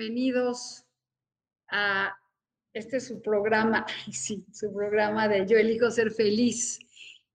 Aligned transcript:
Bienvenidos 0.00 0.86
a 1.70 2.16
este 2.72 3.00
su 3.00 3.20
programa, 3.20 3.84
sí, 4.10 4.46
su 4.50 4.72
programa 4.72 5.28
de 5.28 5.46
Yo 5.46 5.58
elijo 5.58 5.90
ser 5.90 6.10
feliz. 6.10 6.78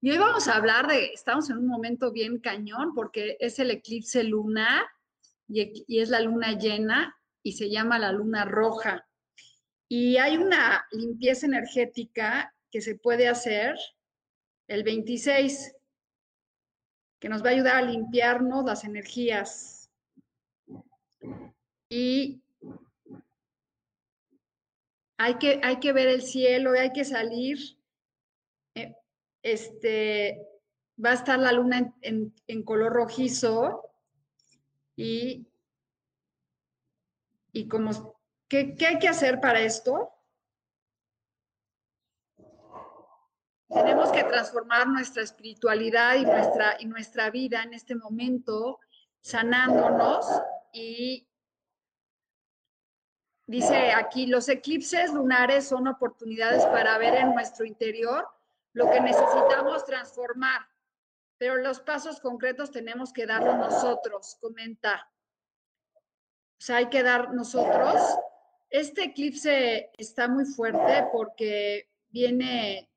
Y 0.00 0.10
hoy 0.10 0.18
vamos 0.18 0.48
a 0.48 0.56
hablar 0.56 0.88
de, 0.88 1.12
estamos 1.12 1.48
en 1.48 1.58
un 1.58 1.68
momento 1.68 2.10
bien 2.10 2.40
cañón 2.40 2.92
porque 2.92 3.36
es 3.38 3.60
el 3.60 3.70
eclipse 3.70 4.24
lunar 4.24 4.82
y, 5.46 5.84
y 5.86 6.00
es 6.00 6.08
la 6.08 6.18
luna 6.18 6.58
llena 6.58 7.16
y 7.44 7.52
se 7.52 7.70
llama 7.70 8.00
la 8.00 8.10
luna 8.10 8.44
roja. 8.44 9.06
Y 9.88 10.16
hay 10.16 10.36
una 10.36 10.84
limpieza 10.90 11.46
energética 11.46 12.52
que 12.72 12.80
se 12.80 12.96
puede 12.96 13.28
hacer 13.28 13.76
el 14.66 14.82
26, 14.82 15.72
que 17.20 17.28
nos 17.28 17.44
va 17.44 17.50
a 17.50 17.52
ayudar 17.52 17.76
a 17.76 17.82
limpiarnos 17.82 18.64
las 18.64 18.82
energías. 18.82 19.88
Y 21.88 22.42
hay 25.18 25.38
que, 25.38 25.60
hay 25.62 25.78
que 25.80 25.92
ver 25.92 26.08
el 26.08 26.22
cielo, 26.22 26.72
hay 26.72 26.92
que 26.92 27.04
salir. 27.04 27.58
Eh, 28.74 28.94
este, 29.42 30.46
va 31.02 31.10
a 31.10 31.14
estar 31.14 31.38
la 31.38 31.52
luna 31.52 31.94
en, 32.02 32.62
color 32.64 32.92
rojizo 32.92 33.82
y, 34.96 35.46
y 37.52 37.68
como, 37.68 38.20
¿qué, 38.48 38.74
¿qué 38.74 38.86
hay 38.86 38.98
que 38.98 39.08
hacer 39.08 39.40
para 39.40 39.60
esto? 39.60 40.12
Tenemos 43.68 44.12
que 44.12 44.22
transformar 44.24 44.86
nuestra 44.86 45.22
espiritualidad 45.22 46.14
y 46.14 46.24
nuestra, 46.24 46.76
y 46.78 46.86
nuestra 46.86 47.30
vida 47.30 47.62
en 47.62 47.74
este 47.74 47.96
momento, 47.96 48.78
sanándonos 49.20 50.24
y 50.72 51.25
Dice 53.46 53.92
aquí, 53.92 54.26
los 54.26 54.48
eclipses 54.48 55.12
lunares 55.12 55.68
son 55.68 55.86
oportunidades 55.86 56.64
para 56.66 56.98
ver 56.98 57.14
en 57.14 57.32
nuestro 57.32 57.64
interior 57.64 58.28
lo 58.72 58.90
que 58.90 59.00
necesitamos 59.00 59.84
transformar, 59.84 60.66
pero 61.38 61.56
los 61.56 61.78
pasos 61.80 62.20
concretos 62.20 62.72
tenemos 62.72 63.12
que 63.12 63.24
darlos 63.24 63.56
nosotros, 63.56 64.36
comenta. 64.40 65.08
O 66.58 66.60
sea, 66.60 66.78
hay 66.78 66.86
que 66.86 67.04
dar 67.04 67.32
nosotros. 67.32 68.00
Este 68.68 69.04
eclipse 69.04 69.92
está 69.96 70.26
muy 70.26 70.44
fuerte 70.44 71.06
porque 71.12 71.88
viene 72.08 72.90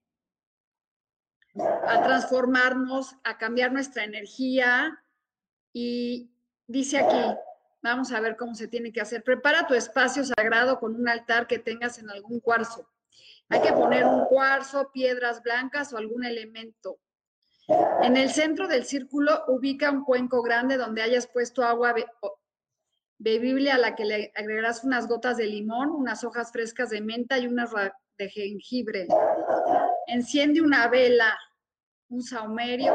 a 1.55 2.01
transformarnos, 2.01 3.15
a 3.23 3.37
cambiar 3.37 3.71
nuestra 3.71 4.03
energía 4.03 5.03
y 5.73 6.31
dice 6.65 6.97
aquí, 6.97 7.39
Vamos 7.81 8.11
a 8.11 8.19
ver 8.19 8.35
cómo 8.35 8.55
se 8.55 8.67
tiene 8.67 8.91
que 8.91 9.01
hacer. 9.01 9.23
Prepara 9.23 9.65
tu 9.65 9.73
espacio 9.73 10.23
sagrado 10.23 10.79
con 10.79 10.95
un 10.95 11.07
altar 11.07 11.47
que 11.47 11.59
tengas 11.59 11.97
en 11.99 12.09
algún 12.09 12.39
cuarzo. 12.39 12.89
Hay 13.47 13.61
que 13.61 13.73
poner 13.73 14.05
un 14.05 14.25
cuarzo, 14.25 14.91
piedras 14.91 15.41
blancas 15.41 15.93
o 15.93 15.97
algún 15.97 16.23
elemento. 16.25 16.99
En 18.01 18.17
el 18.17 18.29
centro 18.31 18.67
del 18.67 18.83
círculo 18.85 19.43
ubica 19.47 19.91
un 19.91 20.03
cuenco 20.03 20.41
grande 20.41 20.77
donde 20.77 21.01
hayas 21.01 21.27
puesto 21.27 21.63
agua 21.63 21.95
bebible 23.17 23.71
a 23.71 23.77
la 23.77 23.95
que 23.95 24.05
le 24.05 24.31
agregarás 24.35 24.83
unas 24.83 25.07
gotas 25.07 25.37
de 25.37 25.45
limón, 25.45 25.89
unas 25.89 26.23
hojas 26.23 26.51
frescas 26.51 26.89
de 26.89 27.01
menta 27.01 27.37
y 27.37 27.47
unas 27.47 27.71
de 28.17 28.29
jengibre. 28.29 29.07
Enciende 30.07 30.61
una 30.61 30.87
vela, 30.87 31.37
un 32.09 32.23
saumerio 32.23 32.93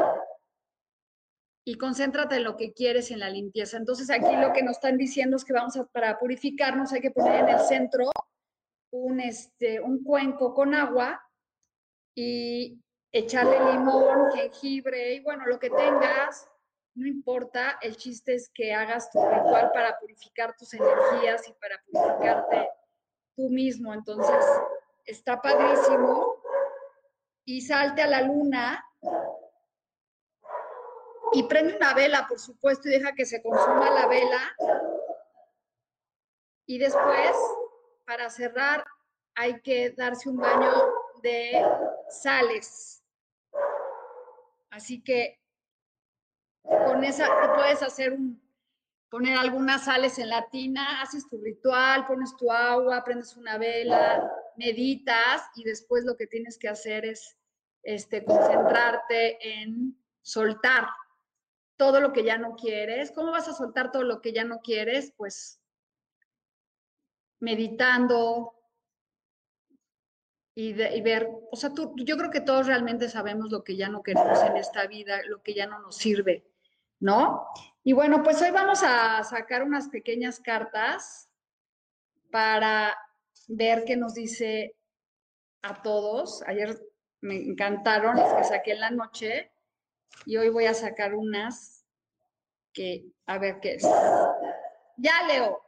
y 1.67 1.77
concéntrate 1.77 2.35
en 2.35 2.43
lo 2.43 2.55
que 2.55 2.73
quieres 2.73 3.09
en 3.09 3.19
la 3.19 3.29
limpieza. 3.29 3.77
Entonces 3.77 4.09
aquí 4.11 4.35
lo 4.35 4.53
que 4.53 4.61
nos 4.61 4.77
están 4.77 4.97
diciendo 4.97 5.35
es 5.35 5.43
que 5.43 5.53
vamos 5.53 5.75
a, 5.75 5.85
para 5.85 6.19
purificarnos 6.19 6.93
hay 6.93 7.01
que 7.01 7.11
poner 7.11 7.41
en 7.41 7.49
el 7.49 7.59
centro 7.59 8.11
un, 8.91 9.19
este, 9.19 9.81
un 9.81 10.03
cuenco 10.03 10.53
con 10.53 10.75
agua 10.75 11.21
y 12.15 12.79
echarle 13.11 13.73
limón, 13.73 14.31
jengibre 14.31 15.15
y 15.15 15.19
bueno, 15.21 15.47
lo 15.47 15.57
que 15.57 15.71
tengas, 15.71 16.47
no 16.93 17.07
importa, 17.07 17.79
el 17.81 17.97
chiste 17.97 18.35
es 18.35 18.49
que 18.53 18.73
hagas 18.73 19.09
tu 19.09 19.19
ritual 19.19 19.71
para 19.73 19.97
purificar 19.99 20.55
tus 20.55 20.71
energías 20.73 21.47
y 21.49 21.53
para 21.53 21.81
purificarte 21.85 22.69
tú 23.35 23.49
mismo. 23.49 23.93
Entonces, 23.93 24.45
está 25.05 25.41
padrísimo. 25.41 26.35
Y 27.47 27.61
salte 27.61 28.01
a 28.01 28.07
la 28.07 28.21
luna 28.21 28.83
y 31.35 31.43
prende 31.43 31.75
una 31.75 31.93
vela, 31.93 32.25
por 32.27 32.39
supuesto, 32.39 32.87
y 32.87 32.91
deja 32.91 33.13
que 33.13 33.25
se 33.25 33.41
consuma 33.41 33.89
la 33.89 34.07
vela. 34.07 34.55
Y 36.65 36.77
después, 36.77 37.35
para 38.05 38.29
cerrar, 38.29 38.85
hay 39.35 39.61
que 39.61 39.89
darse 39.91 40.29
un 40.29 40.37
baño 40.37 40.71
de 41.21 41.61
sales. 42.09 43.03
Así 44.69 45.03
que 45.03 45.41
con 46.63 47.03
esa, 47.03 47.27
tú 47.27 47.53
puedes 47.55 47.83
hacer 47.83 48.13
un, 48.13 48.41
poner 49.09 49.37
algunas 49.37 49.85
sales 49.85 50.17
en 50.17 50.29
la 50.29 50.49
tina, 50.49 51.01
haces 51.01 51.27
tu 51.27 51.37
ritual, 51.41 52.07
pones 52.07 52.35
tu 52.37 52.49
agua, 52.49 53.03
prendes 53.03 53.35
una 53.35 53.57
vela, 53.57 54.31
meditas 54.55 55.43
y 55.55 55.65
después 55.65 56.05
lo 56.05 56.15
que 56.15 56.27
tienes 56.27 56.57
que 56.57 56.69
hacer 56.69 57.05
es 57.05 57.37
este, 57.83 58.23
concentrarte 58.23 59.37
en 59.59 60.01
soltar, 60.21 60.87
todo 61.77 61.99
lo 61.99 62.13
que 62.13 62.23
ya 62.23 62.37
no 62.37 62.55
quieres. 62.55 63.11
¿Cómo 63.11 63.31
vas 63.31 63.47
a 63.47 63.53
soltar 63.53 63.91
todo 63.91 64.03
lo 64.03 64.21
que 64.21 64.33
ya 64.33 64.43
no 64.43 64.61
quieres? 64.61 65.13
Pues 65.17 65.59
meditando 67.39 68.53
y, 70.57 70.71
ver, 71.01 71.29
o 71.51 71.55
sea, 71.57 71.73
tú, 71.73 71.93
yo 71.97 72.15
creo 72.17 72.31
que 72.31 72.39
todos 72.39 72.65
realmente 72.65 73.09
sabemos 73.09 73.51
lo 73.51 73.61
que 73.65 73.75
ya 73.75 73.89
no 73.89 74.01
queremos 74.01 74.41
en 74.41 74.55
esta 74.55 74.87
vida, 74.87 75.21
lo 75.25 75.43
que 75.43 75.53
ya 75.53 75.67
no 75.67 75.79
nos 75.79 75.97
sirve, 75.97 76.45
¿no? 77.01 77.45
Y 77.83 77.91
bueno, 77.91 78.23
pues 78.23 78.41
hoy 78.41 78.51
vamos 78.51 78.81
a 78.81 79.21
sacar 79.25 79.63
unas 79.63 79.89
pequeñas 79.89 80.39
cartas 80.39 81.29
para 82.31 82.97
ver 83.49 83.83
qué 83.83 83.97
nos 83.97 84.13
dice 84.13 84.77
a 85.61 85.81
todos. 85.81 86.41
Ayer 86.47 86.81
me 87.19 87.35
encantaron 87.35 88.15
las 88.15 88.33
que 88.33 88.43
saqué 88.45 88.71
en 88.71 88.79
la 88.79 88.91
noche 88.91 89.51
y 90.25 90.37
hoy 90.37 90.49
voy 90.49 90.65
a 90.65 90.73
sacar 90.73 91.13
unas 91.13 91.85
que, 92.73 93.05
a 93.25 93.37
ver 93.37 93.59
qué 93.61 93.75
es. 93.75 93.83
Ya 94.97 95.23
leo. 95.27 95.61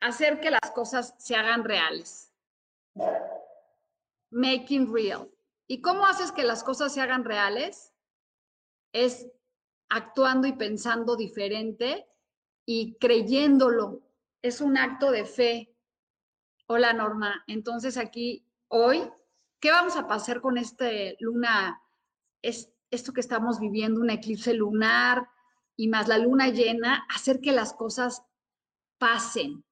Hacer 0.00 0.40
que 0.40 0.50
las 0.50 0.70
cosas 0.74 1.14
se 1.18 1.36
hagan 1.36 1.64
reales. 1.64 2.32
Making 4.30 4.92
real. 4.92 5.30
¿Y 5.66 5.80
cómo 5.80 6.06
haces 6.06 6.32
que 6.32 6.42
las 6.42 6.62
cosas 6.62 6.92
se 6.92 7.00
hagan 7.00 7.24
reales? 7.24 7.92
Es 8.92 9.28
actuando 9.88 10.46
y 10.46 10.52
pensando 10.52 11.16
diferente 11.16 12.08
y 12.66 12.96
creyéndolo. 12.98 14.02
Es 14.42 14.60
un 14.60 14.76
acto 14.76 15.10
de 15.10 15.24
fe. 15.24 15.76
Hola 16.66 16.92
Norma. 16.92 17.44
Entonces 17.46 17.96
aquí, 17.96 18.46
hoy 18.68 19.10
¿Qué 19.62 19.70
vamos 19.70 19.96
a 19.96 20.06
pasar 20.06 20.42
con 20.42 20.58
este 20.58 21.16
luna, 21.20 21.80
es, 22.42 22.70
esto 22.90 23.14
que 23.14 23.22
estamos 23.22 23.60
viviendo, 23.60 24.02
un 24.02 24.10
eclipse 24.10 24.52
lunar? 24.52 25.26
y 25.76 25.88
más 25.88 26.08
la 26.08 26.18
luna 26.18 26.48
llena, 26.48 27.06
hacer 27.14 27.40
que 27.40 27.52
las 27.52 27.72
cosas 27.72 28.22
pasen. 28.98 29.64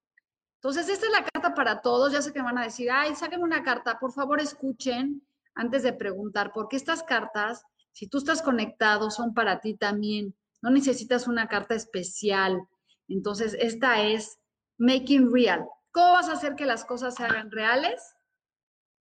Entonces, 0.56 0.88
esta 0.88 1.06
es 1.06 1.12
la 1.12 1.24
carta 1.24 1.54
para 1.54 1.80
todos. 1.80 2.12
Ya 2.12 2.22
sé 2.22 2.32
que 2.32 2.42
van 2.42 2.58
a 2.58 2.64
decir, 2.64 2.90
ay, 2.90 3.14
sáquenme 3.14 3.44
una 3.44 3.62
carta. 3.62 3.98
Por 3.98 4.12
favor, 4.12 4.40
escuchen 4.40 5.22
antes 5.54 5.82
de 5.82 5.92
preguntar, 5.92 6.52
porque 6.52 6.76
estas 6.76 7.02
cartas, 7.02 7.64
si 7.92 8.06
tú 8.08 8.18
estás 8.18 8.42
conectado, 8.42 9.10
son 9.10 9.34
para 9.34 9.60
ti 9.60 9.74
también. 9.74 10.34
No 10.62 10.70
necesitas 10.70 11.26
una 11.26 11.48
carta 11.48 11.74
especial. 11.74 12.60
Entonces, 13.08 13.56
esta 13.58 14.02
es 14.02 14.38
Making 14.78 15.32
Real. 15.32 15.64
¿Cómo 15.92 16.12
vas 16.12 16.28
a 16.28 16.34
hacer 16.34 16.54
que 16.54 16.66
las 16.66 16.84
cosas 16.84 17.14
se 17.14 17.24
hagan 17.24 17.50
reales? 17.50 18.00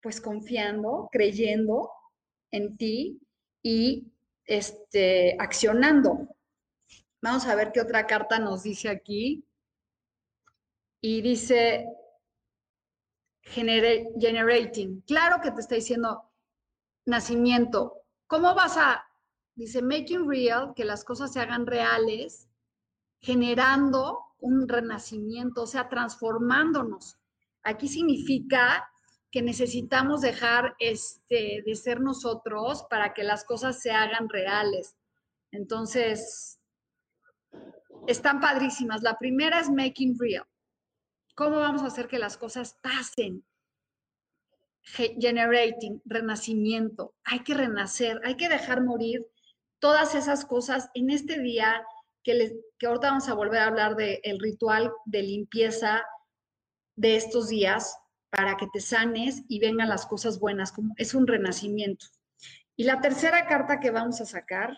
Pues 0.01 0.21
confiando, 0.21 1.09
creyendo 1.11 1.91
en 2.51 2.77
ti 2.77 3.19
y 3.61 4.11
este, 4.45 5.35
accionando. 5.39 6.29
Vamos 7.21 7.45
a 7.45 7.55
ver 7.55 7.71
qué 7.71 7.81
otra 7.81 8.05
carta 8.05 8.39
nos 8.39 8.63
dice 8.63 8.89
aquí. 8.89 9.43
Y 11.01 11.21
dice 11.21 11.85
generating. 13.41 15.01
Claro 15.01 15.41
que 15.41 15.51
te 15.51 15.61
está 15.61 15.75
diciendo 15.75 16.31
nacimiento. 17.05 18.03
¿Cómo 18.27 18.53
vas 18.55 18.77
a, 18.77 19.05
dice, 19.55 19.81
making 19.81 20.27
real, 20.27 20.73
que 20.75 20.85
las 20.85 21.03
cosas 21.03 21.31
se 21.31 21.39
hagan 21.39 21.65
reales, 21.65 22.49
generando 23.21 24.19
un 24.39 24.67
renacimiento, 24.67 25.63
o 25.63 25.67
sea, 25.67 25.89
transformándonos. 25.89 27.17
Aquí 27.63 27.87
significa 27.87 28.89
que 29.31 29.41
necesitamos 29.41 30.21
dejar 30.21 30.75
este, 30.79 31.63
de 31.65 31.75
ser 31.75 31.99
nosotros 31.99 32.85
para 32.89 33.13
que 33.13 33.23
las 33.23 33.43
cosas 33.43 33.81
se 33.81 33.91
hagan 33.91 34.29
reales. 34.29 34.95
Entonces, 35.51 36.59
están 38.07 38.39
padrísimas. 38.39 39.01
La 39.03 39.17
primera 39.17 39.59
es 39.59 39.69
making 39.69 40.17
real. 40.17 40.45
¿Cómo 41.35 41.59
vamos 41.59 41.83
a 41.83 41.87
hacer 41.87 42.07
que 42.07 42.19
las 42.19 42.37
cosas 42.37 42.79
pasen? 42.81 43.45
Generating, 44.81 46.01
renacimiento. 46.05 47.13
Hay 47.25 47.43
que 47.43 47.53
renacer, 47.53 48.21
hay 48.23 48.37
que 48.37 48.47
dejar 48.47 48.81
morir 48.81 49.27
todas 49.79 50.15
esas 50.15 50.45
cosas 50.45 50.89
en 50.93 51.09
este 51.09 51.39
día 51.39 51.85
que, 52.23 52.61
que 52.79 52.87
ahorita 52.87 53.09
vamos 53.09 53.27
a 53.27 53.33
volver 53.33 53.59
a 53.59 53.67
hablar 53.67 53.95
del 53.95 54.39
ritual 54.39 54.91
de 55.05 55.23
limpieza 55.23 56.03
de 56.95 57.17
estos 57.17 57.49
días 57.49 57.93
para 58.29 58.57
que 58.57 58.67
te 58.67 58.79
sanes 58.79 59.43
y 59.47 59.59
vengan 59.59 59.89
las 59.89 60.05
cosas 60.05 60.39
buenas, 60.39 60.71
como 60.71 60.93
es 60.97 61.13
un 61.13 61.27
renacimiento. 61.27 62.05
Y 62.75 62.83
la 62.83 63.01
tercera 63.01 63.47
carta 63.47 63.79
que 63.79 63.91
vamos 63.91 64.21
a 64.21 64.25
sacar 64.25 64.77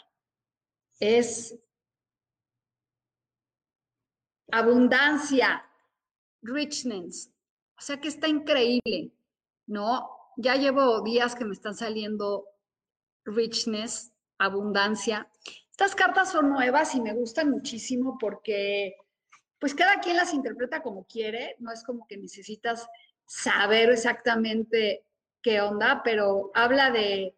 es 0.99 1.57
abundancia, 4.51 5.65
richness. 6.41 7.31
O 7.77 7.81
sea 7.81 7.99
que 7.99 8.07
está 8.07 8.27
increíble, 8.27 9.11
¿no? 9.67 10.09
Ya 10.37 10.55
llevo 10.55 11.01
días 11.01 11.35
que 11.35 11.45
me 11.45 11.53
están 11.53 11.75
saliendo 11.75 12.45
richness, 13.25 14.13
abundancia. 14.37 15.29
Estas 15.71 15.95
cartas 15.95 16.31
son 16.31 16.49
nuevas 16.49 16.95
y 16.95 17.01
me 17.01 17.13
gustan 17.13 17.51
muchísimo 17.51 18.17
porque 18.19 18.95
pues 19.59 19.75
cada 19.75 19.99
quien 19.99 20.15
las 20.15 20.33
interpreta 20.33 20.81
como 20.81 21.05
quiere, 21.05 21.55
no 21.59 21.71
es 21.71 21.83
como 21.83 22.07
que 22.07 22.17
necesitas 22.17 22.87
saber 23.29 23.91
exactamente 23.91 25.05
qué 25.43 25.61
onda, 25.61 26.01
pero 26.03 26.49
habla 26.55 26.89
de 26.89 27.37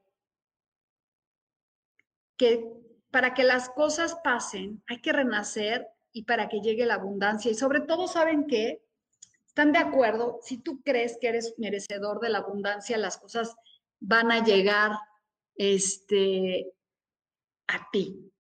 que 2.38 2.66
para 3.12 3.34
que 3.34 3.44
las 3.44 3.70
cosas 3.70 4.16
pasen 4.24 4.82
hay 4.88 5.02
que 5.02 5.12
renacer 5.12 5.90
y 6.14 6.24
para 6.24 6.48
que 6.48 6.62
llegue 6.62 6.86
la 6.86 6.94
abundancia. 6.94 7.52
Y 7.52 7.56
sobre 7.56 7.82
todo, 7.82 8.08
¿saben 8.08 8.48
qué? 8.48 8.82
¿Están 9.46 9.74
de 9.74 9.80
acuerdo? 9.80 10.40
Si 10.42 10.60
tú 10.60 10.82
crees 10.82 11.18
que 11.20 11.28
eres 11.28 11.56
merecedor 11.58 12.22
de 12.22 12.30
la 12.30 12.38
abundancia, 12.38 12.98
las 12.98 13.18
cosas 13.18 13.54
van 14.00 14.32
a 14.32 14.46
llegar 14.46 14.94
este, 15.56 16.72
a 17.68 17.90
ti. 17.92 18.32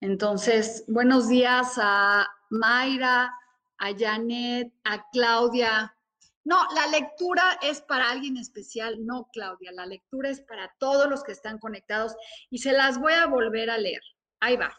Entonces, 0.00 0.84
buenos 0.86 1.28
días 1.28 1.74
a 1.76 2.24
Mayra, 2.50 3.34
a 3.78 3.98
Janet, 3.98 4.72
a 4.84 5.10
Claudia. 5.10 5.96
No, 6.44 6.56
la 6.74 6.86
lectura 6.86 7.58
es 7.62 7.82
para 7.82 8.10
alguien 8.10 8.36
especial, 8.36 9.04
no 9.04 9.28
Claudia, 9.32 9.72
la 9.72 9.86
lectura 9.86 10.30
es 10.30 10.40
para 10.40 10.74
todos 10.78 11.08
los 11.08 11.22
que 11.22 11.32
están 11.32 11.58
conectados 11.58 12.16
y 12.48 12.58
se 12.58 12.72
las 12.72 12.98
voy 12.98 13.12
a 13.12 13.26
volver 13.26 13.70
a 13.70 13.78
leer. 13.78 14.02
Ahí 14.40 14.56
va. 14.56 14.72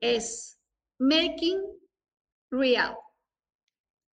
Es 0.00 0.58
making 0.98 1.60
real. 2.50 2.96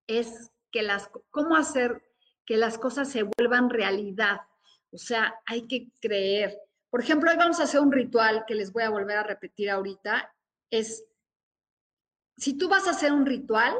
Es 0.08 0.50
que 0.72 0.82
las, 0.82 1.08
cómo 1.30 1.56
hacer 1.56 2.02
que 2.44 2.56
las 2.56 2.78
cosas 2.78 3.08
se 3.10 3.24
vuelvan 3.24 3.70
realidad. 3.70 4.40
O 4.92 4.98
sea, 4.98 5.34
hay 5.46 5.66
que 5.66 5.90
creer, 6.00 6.58
por 6.90 7.00
ejemplo, 7.00 7.30
hoy 7.30 7.36
vamos 7.36 7.60
a 7.60 7.64
hacer 7.64 7.80
un 7.80 7.92
ritual 7.92 8.44
que 8.46 8.54
les 8.54 8.72
voy 8.72 8.84
a 8.84 8.90
volver 8.90 9.18
a 9.18 9.22
repetir 9.22 9.68
ahorita. 9.68 10.32
Es, 10.70 11.04
si 12.36 12.56
tú 12.56 12.68
vas 12.68 12.86
a 12.86 12.90
hacer 12.90 13.12
un 13.12 13.26
ritual, 13.26 13.74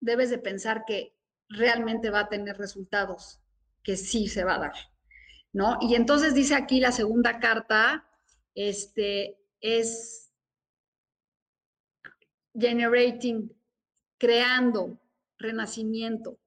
debes 0.00 0.30
de 0.30 0.38
pensar 0.38 0.84
que 0.86 1.14
realmente 1.48 2.10
va 2.10 2.20
a 2.20 2.28
tener 2.28 2.56
resultados, 2.56 3.40
que 3.82 3.96
sí 3.96 4.28
se 4.28 4.44
va 4.44 4.56
a 4.56 4.58
dar, 4.58 4.74
¿no? 5.52 5.78
Y 5.80 5.94
entonces 5.94 6.34
dice 6.34 6.54
aquí 6.54 6.80
la 6.80 6.92
segunda 6.92 7.38
carta, 7.38 8.06
este, 8.54 9.38
es 9.60 10.32
generating, 12.58 13.52
creando, 14.18 14.98
renacimiento. 15.38 16.38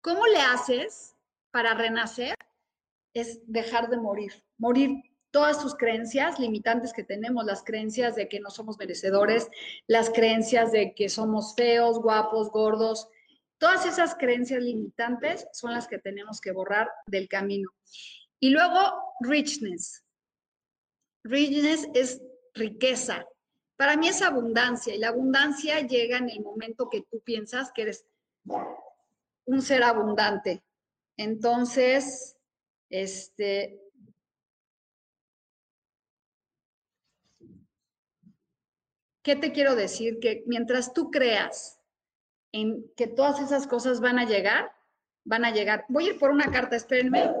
¿Cómo 0.00 0.26
le 0.26 0.38
haces 0.38 1.14
para 1.50 1.74
renacer? 1.74 2.34
Es 3.12 3.40
dejar 3.46 3.88
de 3.88 3.96
morir, 3.96 4.32
morir 4.58 5.02
todas 5.30 5.60
sus 5.60 5.74
creencias 5.74 6.38
limitantes 6.38 6.92
que 6.92 7.02
tenemos, 7.02 7.44
las 7.44 7.64
creencias 7.64 8.14
de 8.14 8.28
que 8.28 8.38
no 8.38 8.50
somos 8.50 8.78
merecedores, 8.78 9.50
las 9.88 10.10
creencias 10.10 10.70
de 10.70 10.94
que 10.94 11.08
somos 11.08 11.54
feos, 11.56 12.00
guapos, 12.00 12.50
gordos, 12.50 13.08
todas 13.64 13.86
esas 13.86 14.14
creencias 14.14 14.62
limitantes 14.62 15.48
son 15.54 15.72
las 15.72 15.88
que 15.88 15.98
tenemos 15.98 16.38
que 16.38 16.52
borrar 16.52 16.90
del 17.06 17.28
camino. 17.28 17.70
Y 18.38 18.50
luego, 18.50 19.14
richness. 19.20 20.04
Richness 21.24 21.88
es 21.94 22.20
riqueza. 22.52 23.24
Para 23.78 23.96
mí 23.96 24.08
es 24.08 24.20
abundancia 24.20 24.94
y 24.94 24.98
la 24.98 25.08
abundancia 25.08 25.80
llega 25.80 26.18
en 26.18 26.28
el 26.28 26.42
momento 26.42 26.90
que 26.90 27.06
tú 27.10 27.22
piensas 27.22 27.72
que 27.72 27.82
eres 27.82 28.04
un 29.46 29.62
ser 29.62 29.82
abundante. 29.82 30.62
Entonces, 31.16 32.36
este, 32.90 33.80
¿Qué 39.22 39.36
te 39.36 39.52
quiero 39.52 39.74
decir? 39.74 40.18
Que 40.20 40.44
mientras 40.44 40.92
tú 40.92 41.10
creas 41.10 41.80
en 42.54 42.88
que 42.96 43.08
todas 43.08 43.40
esas 43.40 43.66
cosas 43.66 44.00
van 44.00 44.16
a 44.20 44.24
llegar, 44.24 44.72
van 45.24 45.44
a 45.44 45.50
llegar. 45.50 45.84
Voy 45.88 46.06
a 46.06 46.10
ir 46.10 46.18
por 46.20 46.30
una 46.30 46.52
carta, 46.52 46.76
espérenme. 46.76 47.32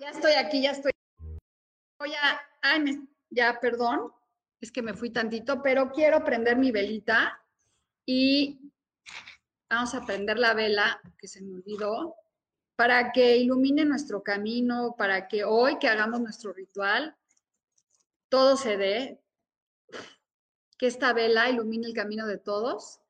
Ya 0.00 0.10
estoy 0.10 0.32
aquí, 0.32 0.62
ya 0.62 0.70
estoy 0.70 0.92
voy 1.98 2.14
a, 2.14 2.40
ay, 2.62 3.06
ya, 3.28 3.58
perdón, 3.60 4.12
es 4.60 4.72
que 4.72 4.82
me 4.82 4.94
fui 4.94 5.10
tantito, 5.10 5.62
pero 5.62 5.90
quiero 5.90 6.24
prender 6.24 6.56
mi 6.56 6.70
velita 6.70 7.40
y 8.04 8.58
vamos 9.68 9.94
a 9.94 10.04
prender 10.04 10.38
la 10.38 10.54
vela, 10.54 11.00
que 11.18 11.28
se 11.28 11.42
me 11.42 11.54
olvidó, 11.54 12.14
para 12.74 13.12
que 13.12 13.36
ilumine 13.36 13.84
nuestro 13.84 14.22
camino, 14.22 14.94
para 14.96 15.28
que 15.28 15.44
hoy 15.44 15.78
que 15.78 15.88
hagamos 15.88 16.20
nuestro 16.20 16.52
ritual, 16.52 17.16
todo 18.28 18.56
se 18.56 18.76
dé, 18.76 19.20
que 20.76 20.86
esta 20.86 21.12
vela 21.12 21.50
ilumine 21.50 21.86
el 21.86 21.94
camino 21.94 22.26
de 22.26 22.38
todos, 22.38 23.00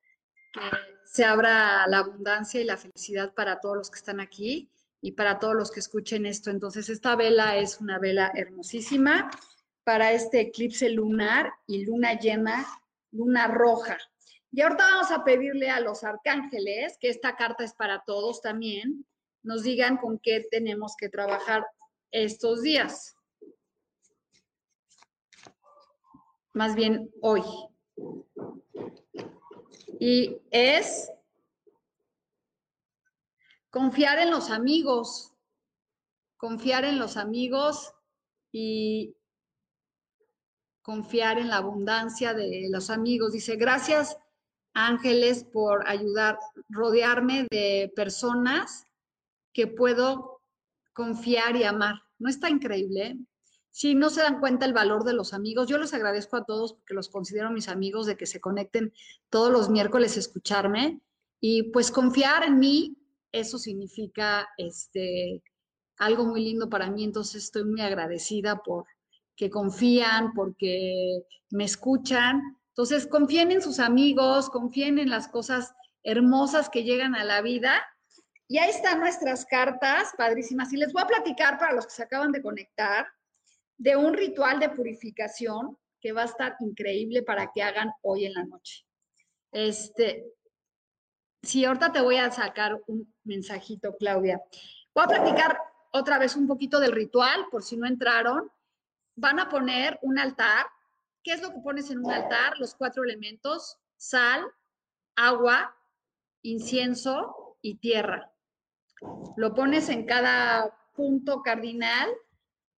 que 0.53 0.61
se 1.05 1.23
abra 1.23 1.87
la 1.87 1.99
abundancia 1.99 2.59
y 2.59 2.63
la 2.63 2.77
felicidad 2.77 3.33
para 3.33 3.59
todos 3.59 3.77
los 3.77 3.91
que 3.91 3.97
están 3.97 4.19
aquí 4.19 4.69
y 5.01 5.13
para 5.13 5.39
todos 5.39 5.55
los 5.55 5.71
que 5.71 5.79
escuchen 5.79 6.25
esto. 6.25 6.49
Entonces, 6.49 6.89
esta 6.89 7.15
vela 7.15 7.57
es 7.57 7.79
una 7.79 7.99
vela 7.99 8.31
hermosísima 8.35 9.29
para 9.89 10.11
este 10.11 10.41
eclipse 10.41 10.87
lunar 10.87 11.51
y 11.65 11.83
luna 11.83 12.13
llena, 12.13 12.63
luna 13.09 13.47
roja. 13.47 13.97
Y 14.51 14.61
ahorita 14.61 14.83
vamos 14.83 15.09
a 15.09 15.23
pedirle 15.23 15.71
a 15.71 15.79
los 15.79 16.03
arcángeles, 16.03 16.95
que 16.99 17.09
esta 17.09 17.35
carta 17.35 17.63
es 17.63 17.73
para 17.73 18.03
todos 18.05 18.39
también, 18.39 19.03
nos 19.41 19.63
digan 19.63 19.97
con 19.97 20.19
qué 20.19 20.45
tenemos 20.51 20.95
que 20.95 21.09
trabajar 21.09 21.65
estos 22.11 22.61
días. 22.61 23.15
más 26.53 26.75
bien 26.75 27.09
hoy. 27.21 27.41
Y 29.99 30.37
es 30.51 31.11
confiar 33.71 34.19
en 34.19 34.29
los 34.29 34.51
amigos, 34.51 35.33
confiar 36.37 36.85
en 36.85 36.99
los 36.99 37.17
amigos 37.17 37.95
y 38.51 39.15
confiar 40.81 41.37
en 41.39 41.49
la 41.49 41.57
abundancia 41.57 42.33
de 42.33 42.67
los 42.71 42.89
amigos. 42.89 43.33
Dice, 43.33 43.55
gracias 43.55 44.17
ángeles 44.73 45.43
por 45.43 45.87
ayudar, 45.87 46.37
rodearme 46.69 47.47
de 47.49 47.91
personas 47.95 48.85
que 49.53 49.67
puedo 49.67 50.41
confiar 50.93 51.55
y 51.55 51.63
amar. 51.63 51.95
¿No 52.17 52.29
está 52.29 52.49
increíble? 52.49 53.17
Si 53.71 53.95
no 53.95 54.09
se 54.09 54.21
dan 54.21 54.39
cuenta 54.39 54.65
el 54.65 54.73
valor 54.73 55.03
de 55.03 55.13
los 55.13 55.33
amigos, 55.33 55.67
yo 55.67 55.77
les 55.77 55.93
agradezco 55.93 56.37
a 56.37 56.43
todos 56.43 56.73
porque 56.73 56.93
los 56.93 57.09
considero 57.09 57.51
mis 57.51 57.69
amigos 57.69 58.05
de 58.05 58.17
que 58.17 58.25
se 58.25 58.41
conecten 58.41 58.93
todos 59.29 59.51
los 59.51 59.69
miércoles 59.69 60.17
a 60.17 60.19
escucharme 60.19 61.01
y 61.39 61.71
pues 61.71 61.91
confiar 61.91 62.43
en 62.43 62.59
mí, 62.59 62.97
eso 63.31 63.57
significa 63.57 64.49
este 64.57 65.43
algo 65.97 66.25
muy 66.25 66.43
lindo 66.43 66.69
para 66.69 66.89
mí, 66.89 67.03
entonces 67.03 67.43
estoy 67.43 67.65
muy 67.65 67.81
agradecida 67.81 68.63
por 68.63 68.85
que 69.39 69.49
confían, 69.49 70.33
porque 70.33 71.23
me 71.49 71.63
escuchan. 71.63 72.41
Entonces, 72.71 73.07
confíen 73.07 73.53
en 73.53 73.61
sus 73.61 73.79
amigos, 73.79 74.49
confíen 74.49 74.99
en 74.99 75.09
las 75.09 75.29
cosas 75.29 75.73
hermosas 76.03 76.69
que 76.69 76.83
llegan 76.83 77.15
a 77.15 77.23
la 77.23 77.41
vida. 77.41 77.81
Y 78.49 78.57
ahí 78.57 78.69
están 78.69 78.99
nuestras 78.99 79.45
cartas, 79.45 80.11
padrísimas. 80.17 80.73
Y 80.73 80.77
les 80.77 80.91
voy 80.91 81.03
a 81.03 81.07
platicar 81.07 81.57
para 81.57 81.73
los 81.73 81.85
que 81.85 81.93
se 81.93 82.03
acaban 82.03 82.33
de 82.33 82.41
conectar 82.41 83.07
de 83.77 83.95
un 83.95 84.13
ritual 84.13 84.59
de 84.59 84.71
purificación 84.71 85.77
que 86.01 86.11
va 86.11 86.23
a 86.23 86.25
estar 86.25 86.57
increíble 86.59 87.23
para 87.23 87.49
que 87.53 87.63
hagan 87.63 87.93
hoy 88.01 88.25
en 88.25 88.33
la 88.33 88.43
noche. 88.43 88.85
Este, 89.53 90.33
sí, 91.41 91.63
ahorita 91.63 91.93
te 91.93 92.01
voy 92.01 92.17
a 92.17 92.29
sacar 92.29 92.77
un 92.87 93.15
mensajito, 93.23 93.95
Claudia. 93.95 94.41
Voy 94.93 95.05
a 95.05 95.07
platicar 95.07 95.59
otra 95.93 96.19
vez 96.19 96.35
un 96.35 96.45
poquito 96.45 96.81
del 96.81 96.91
ritual, 96.91 97.45
por 97.49 97.63
si 97.63 97.77
no 97.77 97.87
entraron. 97.87 98.51
Van 99.19 99.37
a 99.37 99.49
poner 99.49 99.99
un 100.01 100.17
altar. 100.17 100.65
¿Qué 101.21 101.33
es 101.33 101.41
lo 101.41 101.49
que 101.49 101.59
pones 101.59 101.91
en 101.91 101.99
un 101.99 102.09
altar? 102.09 102.57
Los 102.57 102.73
cuatro 102.73 103.03
elementos, 103.03 103.77
sal, 103.97 104.45
agua, 105.17 105.75
incienso 106.41 107.57
y 107.61 107.75
tierra. 107.75 108.31
Lo 109.35 109.53
pones 109.53 109.89
en 109.89 110.05
cada 110.05 110.73
punto 110.93 111.41
cardinal 111.41 112.09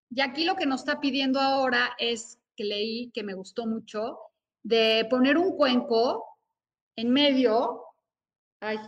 y 0.10 0.21
aquí 0.21 0.43
lo 0.43 0.55
que 0.55 0.65
nos 0.65 0.81
está 0.81 1.00
pidiendo 1.00 1.39
ahora 1.39 1.95
es, 2.00 2.39
que 2.55 2.63
leí, 2.63 3.12
que 3.12 3.21
me 3.21 3.36
gustó 3.36 3.67
mucho, 3.67 4.17
de 4.63 5.05
poner 5.12 5.38
un 5.38 5.55
cuenco 5.55 6.25
en 6.95 7.12
medio. 7.12 7.86
Ay, 8.62 8.79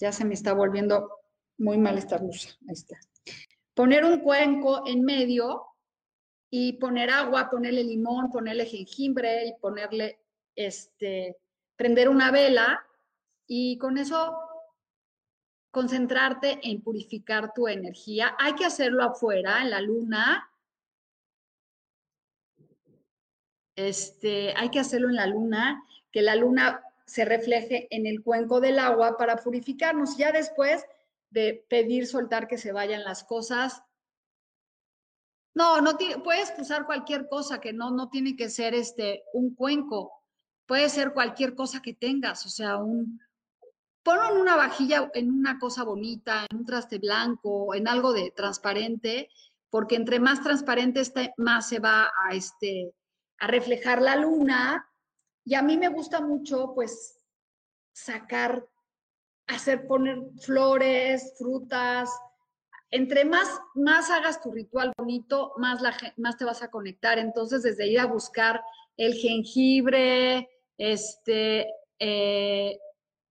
ya 0.00 0.10
se 0.10 0.24
me 0.24 0.34
está 0.34 0.52
volviendo 0.52 1.10
muy 1.58 1.78
mal 1.78 1.96
esta 1.96 2.18
blusa. 2.18 2.50
Ahí 2.68 2.74
está. 2.74 2.98
Poner 3.74 4.04
un 4.04 4.18
cuenco 4.18 4.82
en 4.84 5.04
medio 5.04 5.67
y 6.50 6.74
poner 6.74 7.10
agua, 7.10 7.50
ponerle 7.50 7.84
limón, 7.84 8.30
ponerle 8.30 8.66
jengibre 8.66 9.46
y 9.46 9.54
ponerle, 9.60 10.20
este, 10.54 11.36
prender 11.76 12.08
una 12.08 12.30
vela 12.30 12.84
y 13.46 13.78
con 13.78 13.98
eso 13.98 14.38
concentrarte 15.70 16.58
en 16.62 16.80
purificar 16.80 17.52
tu 17.52 17.68
energía. 17.68 18.34
Hay 18.38 18.54
que 18.54 18.64
hacerlo 18.64 19.04
afuera, 19.04 19.62
en 19.62 19.70
la 19.70 19.80
luna, 19.80 20.48
Este, 23.78 24.52
hay 24.56 24.70
que 24.70 24.80
hacerlo 24.80 25.08
en 25.08 25.14
la 25.14 25.28
luna, 25.28 25.84
que 26.10 26.20
la 26.20 26.34
luna 26.34 26.82
se 27.06 27.24
refleje 27.24 27.86
en 27.92 28.06
el 28.06 28.24
cuenco 28.24 28.60
del 28.60 28.80
agua 28.80 29.16
para 29.16 29.36
purificarnos. 29.36 30.16
Ya 30.16 30.32
después 30.32 30.84
de 31.30 31.64
pedir 31.68 32.08
soltar 32.08 32.48
que 32.48 32.58
se 32.58 32.72
vayan 32.72 33.04
las 33.04 33.22
cosas. 33.22 33.84
No, 35.54 35.80
no 35.80 35.96
puedes 36.22 36.52
usar 36.58 36.86
cualquier 36.86 37.28
cosa 37.28 37.60
que 37.60 37.72
no, 37.72 37.90
no 37.90 38.08
tiene 38.10 38.36
que 38.36 38.48
ser 38.48 38.74
este, 38.74 39.24
un 39.32 39.54
cuenco. 39.54 40.12
Puede 40.66 40.88
ser 40.88 41.12
cualquier 41.12 41.54
cosa 41.54 41.80
que 41.80 41.94
tengas, 41.94 42.44
o 42.46 42.50
sea, 42.50 42.76
un, 42.76 43.20
ponlo 44.02 44.34
en 44.34 44.40
una 44.40 44.56
vajilla, 44.56 45.10
en 45.14 45.30
una 45.30 45.58
cosa 45.58 45.84
bonita, 45.84 46.46
en 46.50 46.58
un 46.58 46.64
traste 46.64 46.98
blanco, 46.98 47.74
en 47.74 47.88
algo 47.88 48.12
de 48.12 48.30
transparente, 48.30 49.28
porque 49.70 49.96
entre 49.96 50.18
más 50.18 50.42
transparente 50.42 51.00
esté, 51.00 51.34
más 51.36 51.68
se 51.68 51.78
va 51.78 52.10
a, 52.24 52.34
este, 52.34 52.94
a 53.38 53.46
reflejar 53.46 54.00
la 54.00 54.16
luna. 54.16 54.88
Y 55.44 55.54
a 55.54 55.62
mí 55.62 55.76
me 55.76 55.88
gusta 55.88 56.20
mucho, 56.20 56.72
pues, 56.74 57.18
sacar, 57.92 58.66
hacer, 59.46 59.86
poner 59.86 60.22
flores, 60.40 61.34
frutas. 61.38 62.10
Entre 62.90 63.24
más, 63.24 63.48
más 63.74 64.10
hagas 64.10 64.40
tu 64.40 64.50
ritual 64.50 64.92
bonito, 64.96 65.52
más, 65.58 65.82
la, 65.82 65.94
más 66.16 66.36
te 66.36 66.44
vas 66.44 66.62
a 66.62 66.70
conectar. 66.70 67.18
Entonces, 67.18 67.62
desde 67.62 67.86
ir 67.86 68.00
a 68.00 68.06
buscar 68.06 68.62
el 68.96 69.14
jengibre, 69.14 70.48
este, 70.78 71.68
eh, 71.98 72.78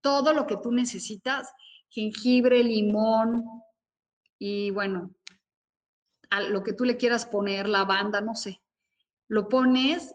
todo 0.01 0.33
lo 0.33 0.45
que 0.45 0.57
tú 0.57 0.71
necesitas, 0.71 1.51
jengibre, 1.89 2.63
limón 2.63 3.43
y 4.37 4.71
bueno, 4.71 5.11
lo 6.49 6.63
que 6.63 6.73
tú 6.73 6.83
le 6.85 6.97
quieras 6.97 7.25
poner, 7.25 7.67
lavanda, 7.67 8.21
no 8.21 8.35
sé, 8.35 8.61
lo 9.27 9.49
pones, 9.49 10.13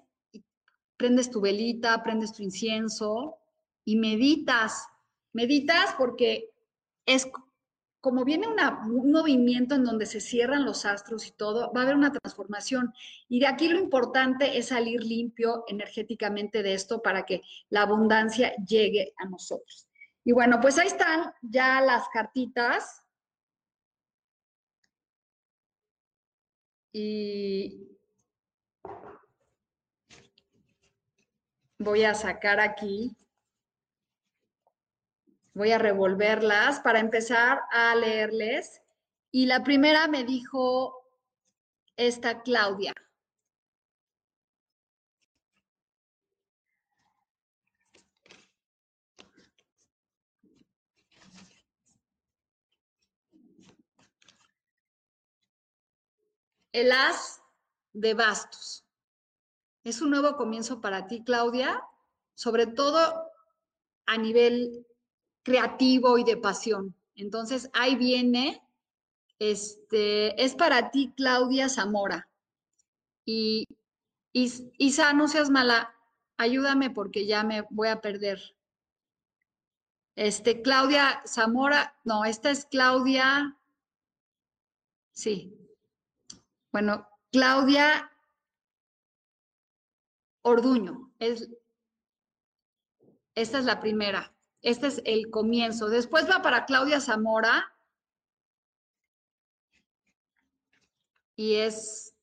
prendes 0.97 1.31
tu 1.31 1.41
velita, 1.41 2.03
prendes 2.03 2.33
tu 2.33 2.43
incienso 2.43 3.37
y 3.85 3.97
meditas. 3.97 4.87
Meditas 5.33 5.95
porque 5.99 6.51
es 7.07 7.27
como 8.03 8.25
viene 8.25 8.49
un 8.49 9.13
movimiento 9.13 9.77
en 9.77 9.85
donde 9.85 10.07
se 10.07 10.21
cierran 10.21 10.65
los 10.65 10.85
astros 10.85 11.25
y 11.29 11.31
todo, 11.31 11.73
va 11.73 11.81
a 11.81 11.85
haber 11.85 11.95
una 11.95 12.11
transformación. 12.11 12.93
Y 13.29 13.39
de 13.39 13.47
aquí 13.47 13.69
lo 13.69 13.79
importante 13.79 14.59
es 14.59 14.67
salir 14.67 15.05
limpio 15.05 15.65
energéticamente 15.69 16.65
de 16.65 16.75
esto 16.75 17.01
para 17.01 17.25
que 17.25 17.43
la 17.71 17.83
abundancia 17.83 18.57
llegue 18.57 19.15
a 19.19 19.27
nosotros. 19.27 19.87
Y 20.25 20.33
bueno, 20.33 20.59
pues 20.61 20.79
ahí 20.79 20.89
están 20.89 21.33
ya 21.43 21.81
las 21.81 22.09
cartitas. 22.09 23.05
Y 26.93 27.89
voy 31.79 32.03
a 32.03 32.15
sacar 32.15 32.59
aquí, 32.59 33.17
voy 35.55 35.73
a 35.73 35.79
revolverlas 35.79 36.81
para 36.81 37.01
empezar 37.01 37.61
a 37.71 37.95
leerles. 37.95 38.83
Y 39.31 39.47
la 39.47 39.63
primera 39.63 40.09
me 40.09 40.25
dijo 40.25 41.07
esta 41.97 42.43
Claudia. 42.43 42.95
El 56.73 56.91
as 56.91 57.43
de 57.93 58.15
bastos. 58.15 58.87
Es 59.85 60.01
un 60.01 60.11
nuevo 60.11 60.37
comienzo 60.37 60.81
para 60.81 61.07
ti, 61.07 61.23
Claudia, 61.23 61.83
sobre 62.35 62.67
todo 62.67 63.31
a 64.07 64.17
nivel 64.17 64.87
creativo 65.43 66.19
y 66.19 66.25
de 66.25 66.37
pasión. 66.37 66.95
Entonces, 67.15 67.71
ahí 67.73 67.97
viene, 67.97 68.63
este, 69.39 70.43
es 70.43 70.55
para 70.55 70.91
ti, 70.91 71.13
Claudia 71.17 71.69
Zamora. 71.69 72.29
Y 73.25 73.67
Isa, 74.33 75.13
no 75.13 75.29
seas 75.29 75.51
mala, 75.51 75.95
ayúdame 76.37 76.91
porque 76.91 77.27
ya 77.27 77.43
me 77.45 77.63
voy 77.71 77.89
a 77.89 78.01
perder. 78.01 78.57
Este, 80.17 80.63
Claudia 80.63 81.23
Zamora, 81.27 81.97
no, 82.05 82.25
esta 82.25 82.51
es 82.51 82.67
Claudia, 82.67 83.59
sí. 85.13 85.59
Bueno, 86.71 87.09
Claudia 87.31 88.11
Orduño. 90.43 91.13
Es, 91.19 91.49
esta 93.35 93.59
es 93.59 93.65
la 93.65 93.81
primera. 93.81 94.32
Este 94.63 94.87
es 94.87 95.03
el 95.05 95.31
comienzo. 95.31 95.89
Después 95.89 96.29
va 96.31 96.41
para 96.41 96.65
Claudia 96.65 97.01
Zamora. 97.01 97.73
Y 101.37 101.57
es 101.57 102.15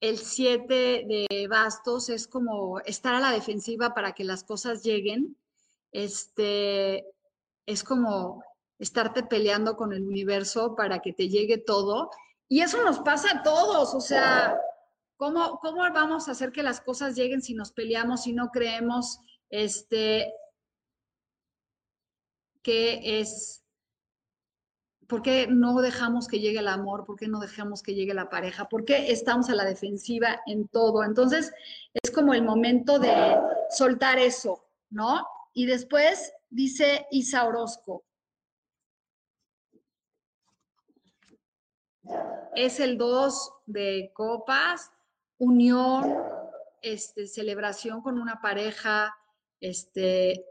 el 0.00 0.18
7 0.18 1.04
de 1.06 1.48
bastos. 1.48 2.08
Es 2.08 2.26
como 2.28 2.80
estar 2.80 3.14
a 3.14 3.20
la 3.20 3.32
defensiva 3.32 3.94
para 3.94 4.12
que 4.12 4.24
las 4.24 4.44
cosas 4.44 4.82
lleguen. 4.82 5.36
Este, 5.92 7.04
es 7.66 7.82
como 7.82 8.44
estarte 8.78 9.24
peleando 9.24 9.76
con 9.76 9.92
el 9.92 10.06
universo 10.06 10.74
para 10.76 11.00
que 11.00 11.12
te 11.12 11.28
llegue 11.28 11.58
todo. 11.58 12.10
Y 12.48 12.60
eso 12.60 12.82
nos 12.84 13.00
pasa 13.00 13.38
a 13.38 13.42
todos. 13.42 13.94
O 13.94 14.00
sea, 14.00 14.56
¿Cómo, 15.20 15.58
¿Cómo 15.60 15.82
vamos 15.92 16.28
a 16.28 16.30
hacer 16.30 16.50
que 16.50 16.62
las 16.62 16.80
cosas 16.80 17.14
lleguen 17.14 17.42
si 17.42 17.52
nos 17.52 17.72
peleamos, 17.72 18.22
si 18.22 18.32
no 18.32 18.50
creemos 18.50 19.18
este, 19.50 20.32
que 22.62 23.20
es, 23.20 23.62
¿por 25.06 25.22
qué 25.22 25.46
no 25.48 25.80
dejamos 25.80 26.28
que 26.28 26.40
llegue 26.40 26.60
el 26.60 26.68
amor? 26.68 27.04
¿Por 27.04 27.16
qué 27.16 27.28
no 27.28 27.40
dejamos 27.40 27.82
que 27.82 27.94
llegue 27.94 28.14
la 28.14 28.28
pareja? 28.28 28.68
¿Por 28.68 28.84
qué 28.84 29.10
estamos 29.12 29.48
a 29.50 29.54
la 29.54 29.64
defensiva 29.64 30.40
en 30.46 30.68
todo? 30.68 31.04
Entonces, 31.04 31.52
es 31.94 32.10
como 32.10 32.34
el 32.34 32.42
momento 32.42 32.98
de 32.98 33.36
soltar 33.70 34.18
eso, 34.18 34.64
¿no? 34.90 35.26
Y 35.52 35.66
después 35.66 36.32
dice 36.48 37.06
Isa 37.10 37.44
Orozco, 37.44 38.04
es 42.54 42.80
el 42.80 42.98
2 42.98 43.52
de 43.66 44.10
copas, 44.14 44.90
unión, 45.38 46.14
este, 46.82 47.26
celebración 47.26 48.02
con 48.02 48.18
una 48.18 48.40
pareja, 48.40 49.14
este, 49.60 50.44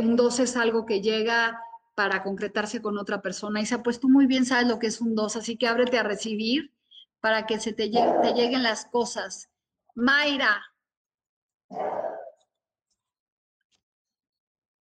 un 0.00 0.16
2 0.16 0.40
es 0.40 0.56
algo 0.56 0.86
que 0.86 1.00
llega 1.00 1.60
para 1.94 2.22
concretarse 2.22 2.82
con 2.82 2.98
otra 2.98 3.22
persona 3.22 3.60
y 3.60 3.66
se 3.66 3.74
ha 3.74 3.82
puesto 3.82 4.08
muy 4.08 4.26
bien, 4.26 4.44
sabes 4.44 4.66
lo 4.66 4.78
que 4.78 4.88
es 4.88 5.00
un 5.00 5.14
2, 5.14 5.36
así 5.36 5.56
que 5.56 5.66
ábrete 5.66 5.98
a 5.98 6.02
recibir 6.02 6.72
para 7.20 7.46
que 7.46 7.58
se 7.58 7.72
te, 7.72 7.88
te 7.88 8.32
lleguen 8.34 8.62
las 8.62 8.86
cosas. 8.86 9.50
Mayra, 9.94 10.62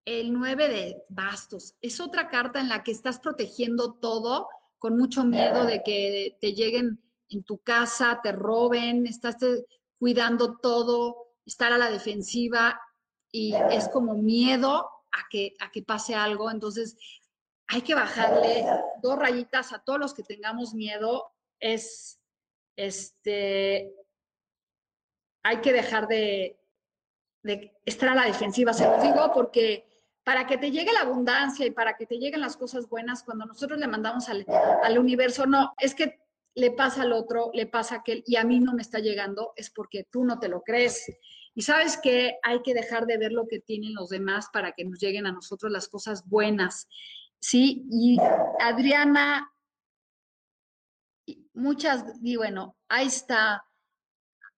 el 0.03 0.33
9 0.33 0.67
de 0.67 1.03
bastos, 1.09 1.75
es 1.81 1.99
otra 1.99 2.29
carta 2.29 2.59
en 2.59 2.69
la 2.69 2.83
que 2.83 2.91
estás 2.91 3.19
protegiendo 3.19 3.93
todo 3.93 4.49
con 4.77 4.97
mucho 4.97 5.23
miedo 5.23 5.65
de 5.65 5.81
que 5.83 6.37
te 6.41 6.53
lleguen 6.53 7.01
en 7.29 7.43
tu 7.43 7.59
casa, 7.59 8.19
te 8.21 8.31
roben, 8.31 9.07
estás 9.07 9.37
cuidando 9.97 10.57
todo, 10.57 11.33
estar 11.45 11.71
a 11.71 11.77
la 11.77 11.89
defensiva 11.89 12.79
y 13.31 13.55
es 13.71 13.89
como 13.89 14.15
miedo 14.15 14.89
a 15.15 15.27
que, 15.29 15.53
a 15.59 15.71
que 15.71 15.81
pase 15.81 16.15
algo. 16.15 16.49
Entonces, 16.51 16.97
hay 17.67 17.81
que 17.81 17.95
bajarle 17.95 18.65
dos 19.01 19.17
rayitas 19.17 19.73
a 19.73 19.79
todos 19.79 19.99
los 19.99 20.13
que 20.13 20.23
tengamos 20.23 20.73
miedo. 20.73 21.31
Es, 21.59 22.19
este, 22.75 23.93
hay 25.43 25.57
que 25.57 25.73
dejar 25.73 26.07
de, 26.07 26.59
estar 27.85 28.09
a 28.09 28.15
la 28.15 28.25
defensiva, 28.25 28.73
se 28.73 28.87
los 28.87 29.01
digo, 29.01 29.31
porque 29.31 29.87
para 30.23 30.47
que 30.47 30.57
te 30.57 30.71
llegue 30.71 30.91
la 30.91 31.01
abundancia 31.01 31.65
y 31.65 31.71
para 31.71 31.95
que 31.95 32.07
te 32.07 32.17
lleguen 32.17 32.41
las 32.41 32.57
cosas 32.57 32.89
buenas, 32.89 33.21
cuando 33.21 33.45
nosotros 33.45 33.79
le 33.79 33.87
mandamos 33.87 34.27
al, 34.27 34.97
universo, 34.97 35.45
no, 35.45 35.73
es 35.77 35.93
que 35.93 36.19
le 36.55 36.71
pasa 36.71 37.03
al 37.03 37.13
otro, 37.13 37.51
le 37.53 37.67
pasa 37.67 37.95
a 37.95 37.97
aquel 37.99 38.23
y 38.25 38.37
a 38.37 38.43
mí 38.43 38.59
no 38.59 38.73
me 38.73 38.81
está 38.81 38.97
llegando, 38.97 39.53
es 39.55 39.69
porque 39.69 40.05
tú 40.09 40.23
no 40.23 40.39
te 40.39 40.49
lo 40.49 40.63
crees. 40.63 41.05
Y 41.55 41.61
sabes 41.61 41.97
que 41.97 42.37
hay 42.43 42.61
que 42.61 42.73
dejar 42.73 43.05
de 43.05 43.17
ver 43.17 43.31
lo 43.31 43.47
que 43.47 43.59
tienen 43.59 43.95
los 43.95 44.09
demás 44.09 44.49
para 44.51 44.73
que 44.73 44.83
nos 44.83 44.99
lleguen 44.99 45.25
a 45.25 45.31
nosotros 45.31 45.71
las 45.71 45.87
cosas 45.87 46.27
buenas. 46.27 46.89
Sí, 47.39 47.87
y 47.89 48.17
Adriana, 48.59 49.53
muchas, 51.53 52.03
y 52.21 52.35
bueno, 52.35 52.75
ahí 52.89 53.07
está. 53.07 53.65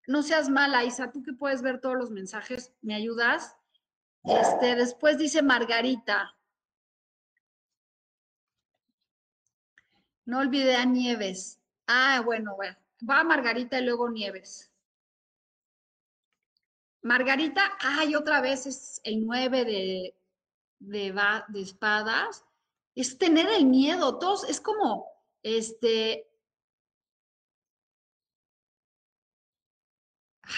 No 0.07 0.23
seas 0.23 0.49
mala, 0.49 0.85
Isa, 0.85 1.11
tú 1.11 1.21
que 1.21 1.33
puedes 1.33 1.61
ver 1.61 1.79
todos 1.79 1.95
los 1.95 2.09
mensajes, 2.09 2.73
¿me 2.81 2.95
ayudas? 2.95 3.55
Este, 4.23 4.75
después 4.75 5.19
dice 5.19 5.43
Margarita. 5.43 6.35
No 10.25 10.39
olvide 10.39 10.75
a 10.75 10.83
Nieves. 10.83 11.61
Ah, 11.85 12.21
bueno, 12.25 12.55
bueno. 12.55 12.75
Va 13.07 13.23
Margarita 13.23 13.79
y 13.79 13.85
luego 13.85 14.09
Nieves. 14.09 14.66
Margarita, 17.07 17.77
ay, 17.79 18.15
otra 18.15 18.41
vez 18.41 18.65
es 18.67 19.01
el 19.03 19.25
9 19.25 19.65
de, 19.65 20.15
de, 20.79 21.15
de 21.47 21.61
espadas. 21.61 22.45
Es 22.95 23.17
tener 23.17 23.47
el 23.47 23.65
miedo. 23.65 24.19
Todos, 24.19 24.43
es 24.49 24.61
como, 24.61 25.07
este, 25.43 26.29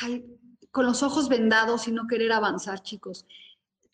ay, 0.02 0.26
con 0.71 0.86
los 0.86 1.04
ojos 1.04 1.30
vendados 1.30 1.88
y 1.88 1.91
no 1.91 2.08
querer 2.08 2.32
avanzar, 2.32 2.82
chicos 2.82 3.26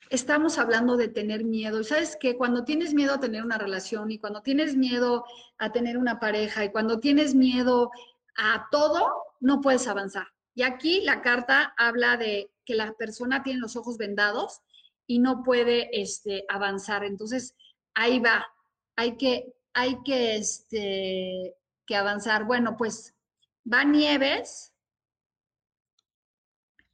estamos 0.09 0.57
hablando 0.57 0.97
de 0.97 1.07
tener 1.07 1.43
miedo. 1.43 1.79
Y 1.79 1.83
sabes 1.83 2.17
que 2.19 2.37
cuando 2.37 2.63
tienes 2.63 2.93
miedo 2.93 3.13
a 3.13 3.19
tener 3.19 3.43
una 3.43 3.57
relación 3.57 4.11
y 4.11 4.19
cuando 4.19 4.41
tienes 4.41 4.75
miedo 4.75 5.25
a 5.57 5.71
tener 5.71 5.97
una 5.97 6.19
pareja 6.19 6.63
y 6.65 6.71
cuando 6.71 6.99
tienes 6.99 7.35
miedo 7.35 7.91
a 8.37 8.67
todo, 8.71 9.11
no 9.39 9.61
puedes 9.61 9.87
avanzar. 9.87 10.34
Y 10.55 10.63
aquí 10.63 11.01
la 11.01 11.21
carta 11.21 11.75
habla 11.77 12.17
de 12.17 12.49
que 12.65 12.75
la 12.75 12.93
persona 12.93 13.43
tiene 13.43 13.59
los 13.59 13.75
ojos 13.75 13.97
vendados 13.97 14.61
y 15.05 15.19
no 15.19 15.43
puede 15.43 16.01
este, 16.01 16.45
avanzar. 16.49 17.03
Entonces, 17.03 17.55
ahí 17.93 18.19
va. 18.19 18.47
Hay 18.95 19.17
que, 19.17 19.53
hay 19.73 20.01
que, 20.03 20.37
este, 20.37 21.55
que 21.85 21.95
avanzar. 21.95 22.45
Bueno, 22.45 22.77
pues 22.77 23.13
va 23.71 23.83
Nieves. 23.83 24.73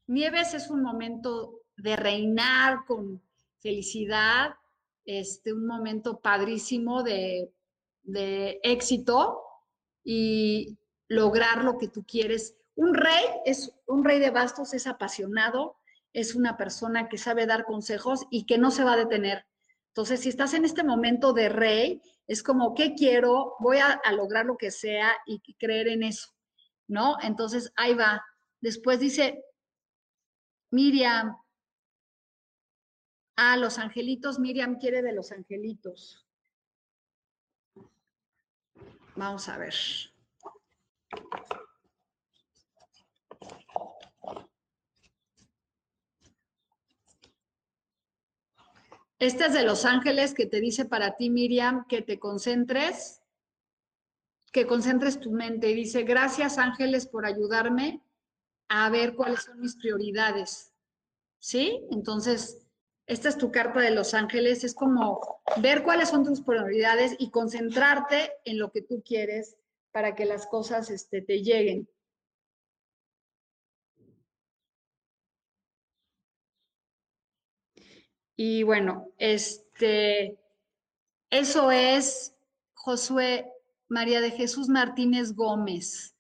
Nieves 0.08 0.56
es 0.56 0.70
un 0.70 0.82
momento 0.82 1.62
de 1.78 1.96
reinar 1.96 2.86
con 2.86 3.22
felicidad, 3.60 4.56
este, 5.06 5.54
un 5.54 5.68
momento 5.68 6.20
padrísimo 6.20 7.04
de, 7.04 7.54
de 8.04 8.60
éxito 8.64 9.42
y 10.04 10.78
lograr 11.08 11.64
lo 11.64 11.78
que 11.78 11.88
tú 11.88 12.04
quieres. 12.04 12.56
Un 12.76 12.94
rey 12.94 13.24
es 13.46 13.74
un 13.88 14.04
rey 14.04 14.20
de 14.20 14.30
bastos, 14.30 14.74
es 14.74 14.88
apasionado, 14.88 15.78
es 16.14 16.36
una 16.36 16.58
persona 16.58 17.10
que 17.10 17.18
sabe 17.18 17.46
dar 17.46 17.66
consejos 17.66 18.26
y 18.30 18.46
que 18.46 18.58
no 18.58 18.72
se 18.72 18.84
va 18.84 18.94
a 18.94 18.98
detener. 18.98 19.46
Entonces, 19.88 20.22
si 20.22 20.30
estás 20.30 20.54
en 20.54 20.66
este 20.66 20.84
momento 20.84 21.34
de 21.34 21.50
rey, 21.50 22.02
es 22.28 22.44
como, 22.44 22.74
¿qué 22.74 22.96
quiero? 22.96 23.56
Voy 23.60 23.78
a, 23.78 24.00
lograr 24.14 24.46
lo 24.46 24.58
que 24.58 24.72
sea 24.72 25.18
y 25.26 25.42
creer 25.56 25.90
en 25.90 26.04
eso, 26.04 26.30
¿no? 26.88 27.18
Entonces, 27.22 27.74
ahí 27.76 27.94
va. 27.94 28.24
Después 28.62 29.00
dice, 29.00 29.44
Miriam, 30.72 31.36
Ah, 33.44 33.58
los 33.58 33.80
angelitos, 33.80 34.38
Miriam 34.38 34.78
quiere 34.78 35.02
de 35.02 35.14
los 35.14 35.32
angelitos. 35.32 36.24
Vamos 39.16 39.50
a 39.50 39.58
ver. 39.58 39.74
Este 49.22 49.46
es 49.46 49.54
de 49.54 49.62
Los 49.62 49.86
Ángeles 49.86 50.34
que 50.34 50.48
te 50.48 50.60
dice 50.60 50.86
para 50.86 51.16
ti, 51.16 51.30
Miriam, 51.30 51.86
que 51.88 52.02
te 52.02 52.18
concentres, 52.18 53.22
que 54.52 54.66
concentres 54.66 55.20
tu 55.20 55.30
mente. 55.30 55.70
Y 55.70 55.76
dice, 55.76 56.02
gracias 56.02 56.58
ángeles 56.58 57.06
por 57.06 57.28
ayudarme 57.28 58.02
a 58.68 58.90
ver 58.90 59.14
cuáles 59.14 59.44
son 59.44 59.60
mis 59.60 59.76
prioridades. 59.76 60.74
¿Sí? 61.38 61.86
Entonces, 61.92 62.66
esta 63.06 63.30
es 63.30 63.38
tu 63.38 63.52
carta 63.52 63.80
de 63.82 63.92
los 63.92 64.16
ángeles, 64.16 64.64
es 64.64 64.74
como 64.74 65.22
ver 65.58 65.84
cuáles 65.84 66.10
son 66.10 66.26
tus 66.26 66.42
prioridades 66.42 67.16
y 67.20 67.30
concentrarte 67.30 68.32
en 68.44 68.58
lo 68.58 68.72
que 68.72 68.82
tú 68.82 69.04
quieres 69.06 69.56
para 69.92 70.16
que 70.16 70.26
las 70.26 70.48
cosas 70.48 70.90
este, 70.90 71.22
te 71.22 71.44
lleguen. 71.44 71.88
Y 78.44 78.64
bueno, 78.64 79.08
este, 79.20 80.36
eso 81.30 81.70
es 81.70 82.36
Josué 82.74 83.54
María 83.88 84.20
de 84.20 84.32
Jesús 84.32 84.68
Martínez 84.68 85.36
Gómez. 85.36 86.16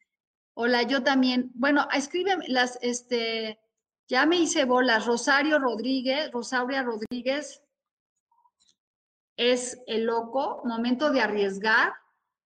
Hola, 0.54 0.84
yo 0.84 1.02
también. 1.02 1.50
Bueno, 1.56 1.88
escríbeme 1.92 2.48
las, 2.48 2.78
este, 2.84 3.60
ya 4.08 4.28
me 4.28 4.36
hice 4.36 4.66
bolas. 4.66 5.08
Rosario 5.08 5.58
Rodríguez, 5.58 6.30
Rosaria 6.32 6.84
Rodríguez 6.84 7.64
es 9.36 9.82
el 9.88 10.04
loco, 10.04 10.62
momento 10.64 11.10
de 11.10 11.22
arriesgar, 11.22 11.92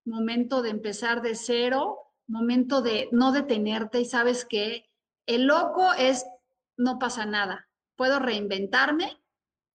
momento 0.05 0.61
de 0.61 0.69
empezar 0.69 1.21
de 1.21 1.35
cero, 1.35 2.13
momento 2.27 2.81
de 2.81 3.09
no 3.11 3.33
detenerte 3.33 3.99
y 3.99 4.05
sabes 4.05 4.45
que 4.45 4.89
el 5.25 5.47
loco 5.47 5.91
es 5.95 6.25
no 6.77 6.97
pasa 6.97 7.25
nada. 7.25 7.67
Puedo 7.97 8.19
reinventarme 8.19 9.19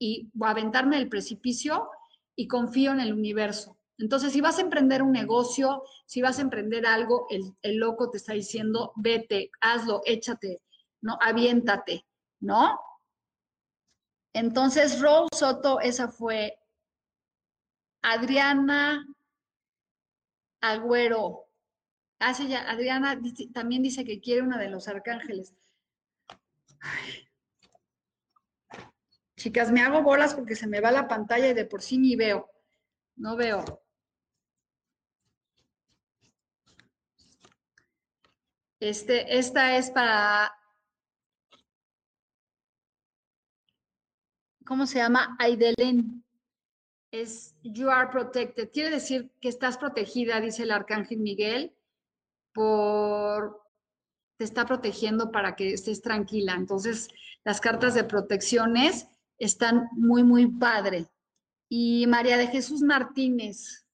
y 0.00 0.30
aventarme 0.40 0.96
del 0.96 1.10
precipicio 1.10 1.90
y 2.34 2.48
confío 2.48 2.90
en 2.90 3.00
el 3.00 3.12
universo. 3.12 3.76
Entonces, 3.98 4.32
si 4.32 4.40
vas 4.40 4.58
a 4.58 4.62
emprender 4.62 5.02
un 5.02 5.12
negocio, 5.12 5.84
si 6.06 6.22
vas 6.22 6.38
a 6.38 6.42
emprender 6.42 6.86
algo, 6.86 7.26
el, 7.28 7.54
el 7.60 7.76
loco 7.76 8.10
te 8.10 8.16
está 8.16 8.32
diciendo, 8.32 8.92
vete, 8.96 9.50
hazlo, 9.60 10.00
échate, 10.06 10.62
¿no? 11.02 11.18
Aviéntate, 11.20 12.06
¿no? 12.40 12.80
Entonces, 14.32 15.00
Rose 15.00 15.28
Soto, 15.34 15.80
esa 15.80 16.08
fue 16.08 16.58
Adriana 18.02 19.06
Agüero. 20.62 21.46
Ah, 22.20 22.32
sí, 22.32 22.48
ya, 22.48 22.70
Adriana 22.70 23.20
también 23.52 23.82
dice 23.82 24.04
que 24.04 24.20
quiere 24.20 24.40
una 24.40 24.58
de 24.58 24.70
los 24.70 24.88
arcángeles. 24.88 25.54
Chicas, 29.40 29.72
me 29.72 29.80
hago 29.80 30.02
bolas 30.02 30.34
porque 30.34 30.54
se 30.54 30.66
me 30.66 30.82
va 30.82 30.90
la 30.90 31.08
pantalla 31.08 31.48
y 31.48 31.54
de 31.54 31.64
por 31.64 31.80
sí 31.80 31.96
ni 31.96 32.14
veo. 32.14 32.50
No 33.16 33.36
veo. 33.36 33.64
Este, 38.78 39.38
esta 39.38 39.78
es 39.78 39.90
para, 39.90 40.54
¿cómo 44.66 44.86
se 44.86 44.98
llama? 44.98 45.38
Aidelen. 45.38 46.22
Es 47.10 47.56
You 47.62 47.88
are 47.88 48.10
protected. 48.10 48.70
Quiere 48.70 48.90
decir 48.90 49.32
que 49.40 49.48
estás 49.48 49.78
protegida, 49.78 50.38
dice 50.42 50.64
el 50.64 50.70
arcángel 50.70 51.18
Miguel, 51.18 51.74
por 52.52 53.58
te 54.36 54.44
está 54.44 54.66
protegiendo 54.66 55.32
para 55.32 55.56
que 55.56 55.72
estés 55.72 56.02
tranquila. 56.02 56.52
Entonces, 56.52 57.08
las 57.42 57.62
cartas 57.62 57.94
de 57.94 58.04
protecciones 58.04 59.06
están 59.40 59.88
muy, 59.92 60.22
muy 60.22 60.46
padre. 60.46 61.08
Y 61.68 62.06
María 62.06 62.36
de 62.36 62.46
Jesús 62.46 62.82
Martínez. 62.82 63.86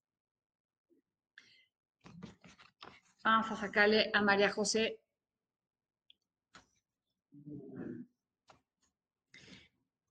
Vamos 3.24 3.50
a 3.50 3.56
sacarle 3.56 4.10
a 4.12 4.22
María 4.22 4.50
José. 4.50 5.00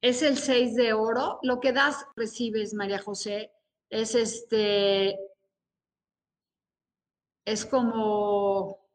Es 0.01 0.21
el 0.21 0.37
6 0.37 0.75
de 0.75 0.93
oro. 0.93 1.39
Lo 1.43 1.59
que 1.59 1.73
das, 1.73 2.05
recibes, 2.15 2.73
María 2.73 2.99
José. 2.99 3.51
Es 3.89 4.15
este. 4.15 5.17
Es 7.45 7.65
como 7.65 8.87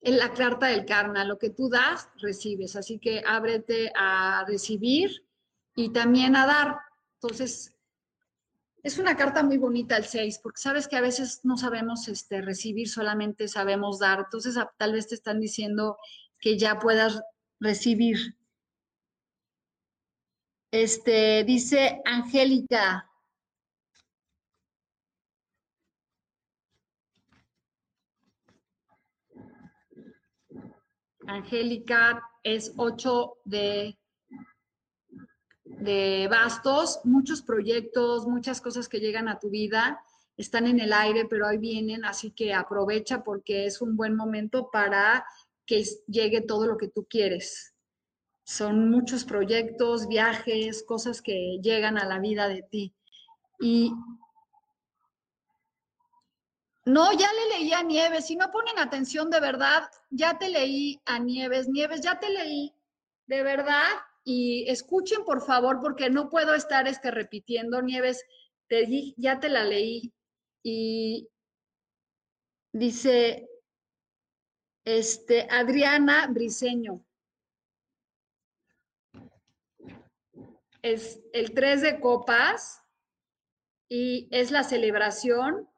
en 0.00 0.18
la 0.18 0.32
carta 0.32 0.66
del 0.68 0.86
karma. 0.86 1.24
Lo 1.24 1.38
que 1.38 1.50
tú 1.50 1.68
das, 1.68 2.08
recibes. 2.16 2.74
Así 2.76 2.98
que 2.98 3.22
ábrete 3.24 3.92
a 3.94 4.44
recibir 4.46 5.25
y 5.76 5.92
también 5.92 6.34
a 6.34 6.46
dar. 6.46 6.78
Entonces, 7.20 7.72
es 8.82 8.98
una 8.98 9.16
carta 9.16 9.42
muy 9.42 9.58
bonita 9.58 9.96
el 9.96 10.04
6, 10.04 10.40
porque 10.42 10.60
sabes 10.60 10.88
que 10.88 10.96
a 10.96 11.00
veces 11.00 11.40
no 11.44 11.56
sabemos 11.56 12.08
este, 12.08 12.40
recibir, 12.40 12.88
solamente 12.88 13.46
sabemos 13.46 14.00
dar. 14.00 14.20
Entonces, 14.20 14.56
tal 14.78 14.92
vez 14.92 15.06
te 15.06 15.14
están 15.14 15.38
diciendo 15.38 15.98
que 16.40 16.58
ya 16.58 16.78
puedas 16.78 17.20
recibir. 17.60 18.36
Este, 20.70 21.44
dice 21.44 22.00
Angélica. 22.04 23.08
Angélica 31.26 32.22
es 32.44 32.72
8 32.76 33.38
de 33.44 33.98
de 35.78 36.28
bastos, 36.30 37.00
muchos 37.04 37.42
proyectos, 37.42 38.26
muchas 38.26 38.60
cosas 38.60 38.88
que 38.88 39.00
llegan 39.00 39.28
a 39.28 39.38
tu 39.38 39.50
vida 39.50 40.00
están 40.36 40.66
en 40.66 40.80
el 40.80 40.92
aire, 40.92 41.24
pero 41.24 41.46
ahí 41.46 41.58
vienen, 41.58 42.04
así 42.04 42.30
que 42.30 42.52
aprovecha 42.52 43.24
porque 43.24 43.66
es 43.66 43.80
un 43.80 43.96
buen 43.96 44.14
momento 44.14 44.70
para 44.70 45.24
que 45.64 45.82
llegue 46.06 46.42
todo 46.42 46.66
lo 46.66 46.76
que 46.76 46.88
tú 46.88 47.06
quieres. 47.08 47.74
Son 48.44 48.90
muchos 48.90 49.24
proyectos, 49.24 50.06
viajes, 50.06 50.84
cosas 50.84 51.20
que 51.22 51.58
llegan 51.62 51.98
a 51.98 52.04
la 52.06 52.20
vida 52.20 52.48
de 52.48 52.62
ti. 52.62 52.94
Y 53.58 53.92
no, 56.84 57.12
ya 57.12 57.28
le 57.32 57.58
leí 57.58 57.72
a 57.72 57.82
Nieves. 57.82 58.26
Si 58.26 58.36
no 58.36 58.52
ponen 58.52 58.78
atención 58.78 59.30
de 59.30 59.40
verdad, 59.40 59.90
ya 60.10 60.38
te 60.38 60.48
leí 60.48 61.00
a 61.06 61.18
Nieves. 61.18 61.68
Nieves, 61.68 62.02
ya 62.02 62.20
te 62.20 62.30
leí. 62.30 62.72
De 63.26 63.42
verdad, 63.42 63.88
y 64.28 64.68
escuchen 64.68 65.24
por 65.24 65.40
favor 65.40 65.78
porque 65.80 66.10
no 66.10 66.28
puedo 66.28 66.54
estar 66.54 66.88
este, 66.88 67.12
repitiendo, 67.12 67.80
Nieves, 67.80 68.24
te, 68.66 69.14
ya 69.16 69.38
te 69.38 69.48
la 69.48 69.62
leí 69.62 70.12
y 70.64 71.28
dice 72.72 73.48
este, 74.84 75.46
Adriana 75.48 76.26
Briseño. 76.26 77.04
Es 80.82 81.20
el 81.32 81.54
3 81.54 81.82
de 81.82 82.00
copas 82.00 82.82
y 83.88 84.26
es 84.32 84.50
la 84.50 84.64
celebración. 84.64 85.68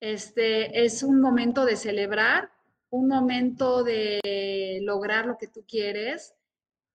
Este 0.00 0.86
es 0.86 1.02
un 1.02 1.20
momento 1.20 1.66
de 1.66 1.76
celebrar, 1.76 2.50
un 2.88 3.08
momento 3.08 3.84
de 3.84 4.80
lograr 4.84 5.26
lo 5.26 5.36
que 5.36 5.48
tú 5.48 5.66
quieres 5.68 6.34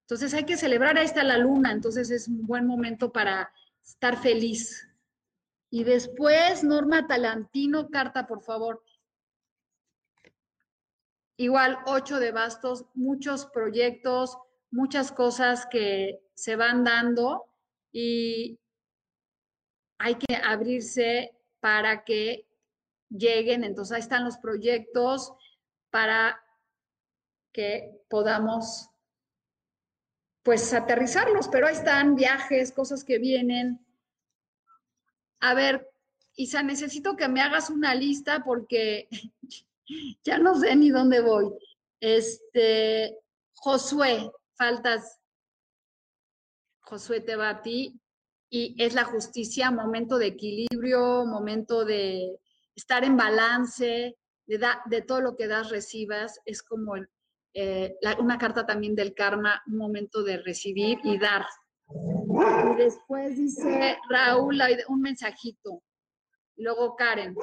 entonces 0.08 0.34
hay 0.34 0.46
que 0.46 0.56
celebrar, 0.56 0.98
ahí 0.98 1.04
está 1.04 1.22
la 1.22 1.38
luna, 1.38 1.74
entonces 1.74 2.10
es 2.12 2.30
un 2.30 2.48
buen 2.48 2.66
momento 2.66 3.12
para 3.12 3.52
estar 3.84 4.16
feliz. 4.16 4.88
Y 5.70 5.84
después, 5.84 6.64
Norma 6.64 7.08
Talantino, 7.08 7.90
carta, 7.90 8.26
por 8.26 8.42
favor. 8.42 8.82
Igual, 11.36 11.80
ocho 11.88 12.20
de 12.20 12.32
bastos, 12.32 12.86
muchos 12.94 13.48
proyectos, 13.48 14.38
muchas 14.72 15.12
cosas 15.12 15.66
que 15.66 16.22
se 16.36 16.56
van 16.56 16.86
dando 16.86 17.44
y 17.92 18.58
hay 19.98 20.16
que 20.16 20.38
abrirse 20.38 21.36
para 21.60 22.06
que 22.06 22.48
lleguen. 23.10 23.66
Entonces, 23.66 23.94
ahí 23.94 24.00
están 24.00 24.24
los 24.24 24.38
proyectos 24.38 25.34
para 25.90 26.42
que 27.52 28.06
podamos 28.08 28.90
pues 30.48 30.74
aterrizarlos, 30.74 31.50
pero 31.50 31.68
ahí 31.68 31.76
están 31.76 32.16
viajes, 32.16 32.72
cosas 32.72 33.04
que 33.04 33.18
vienen. 33.20 33.86
A 35.42 35.54
ver, 35.54 35.92
Isa, 36.38 36.64
necesito 36.64 37.18
que 37.18 37.28
me 37.28 37.42
hagas 37.42 37.70
una 37.70 37.94
lista 37.94 38.46
porque 38.46 39.10
ya 40.24 40.38
no 40.40 40.58
sé 40.58 40.74
ni 40.78 40.90
dónde 40.90 41.20
voy. 41.20 41.52
Este, 42.00 43.18
Josué, 43.56 44.32
faltas. 44.56 45.20
Josué 46.80 47.20
te 47.20 47.36
va 47.36 47.50
a 47.50 47.62
ti 47.62 48.00
y 48.50 48.74
es 48.82 48.94
la 48.94 49.04
justicia, 49.04 49.70
momento 49.70 50.18
de 50.18 50.28
equilibrio, 50.28 51.26
momento 51.26 51.84
de 51.84 52.40
estar 52.74 53.04
en 53.04 53.18
balance, 53.18 54.18
de, 54.46 54.68
de 54.86 55.02
todo 55.02 55.20
lo 55.20 55.36
que 55.36 55.48
das, 55.48 55.70
recibas, 55.72 56.40
es 56.46 56.64
como 56.64 56.96
el, 56.96 57.10
eh, 57.60 57.98
una 58.20 58.38
carta 58.38 58.68
también 58.68 58.94
del 58.94 59.16
karma, 59.16 59.64
un 59.66 59.78
momento 59.78 60.22
de 60.22 60.38
recibir 60.38 61.00
y 61.04 61.18
dar. 61.18 61.44
Y 61.90 62.76
después 62.76 63.36
dice 63.36 63.98
Raúl 64.08 64.62
un 64.90 65.02
mensajito. 65.02 65.82
Luego 66.56 66.96
Karen. 66.96 67.36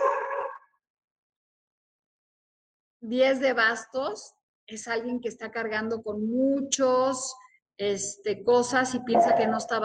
Diez 3.01 3.41
de 3.41 3.55
bastos 3.55 4.35
es 4.69 4.87
alguien 4.87 5.21
que 5.21 5.29
está 5.29 5.51
cargando 5.51 6.01
con 6.01 6.25
muchos 6.25 7.35
este, 7.77 8.45
cosas 8.45 8.95
y 8.95 9.01
piensa 9.01 9.35
que 9.35 9.49
no 9.49 9.59
está 9.59 9.81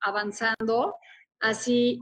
avanzando. 0.00 0.94
Así, 1.40 2.00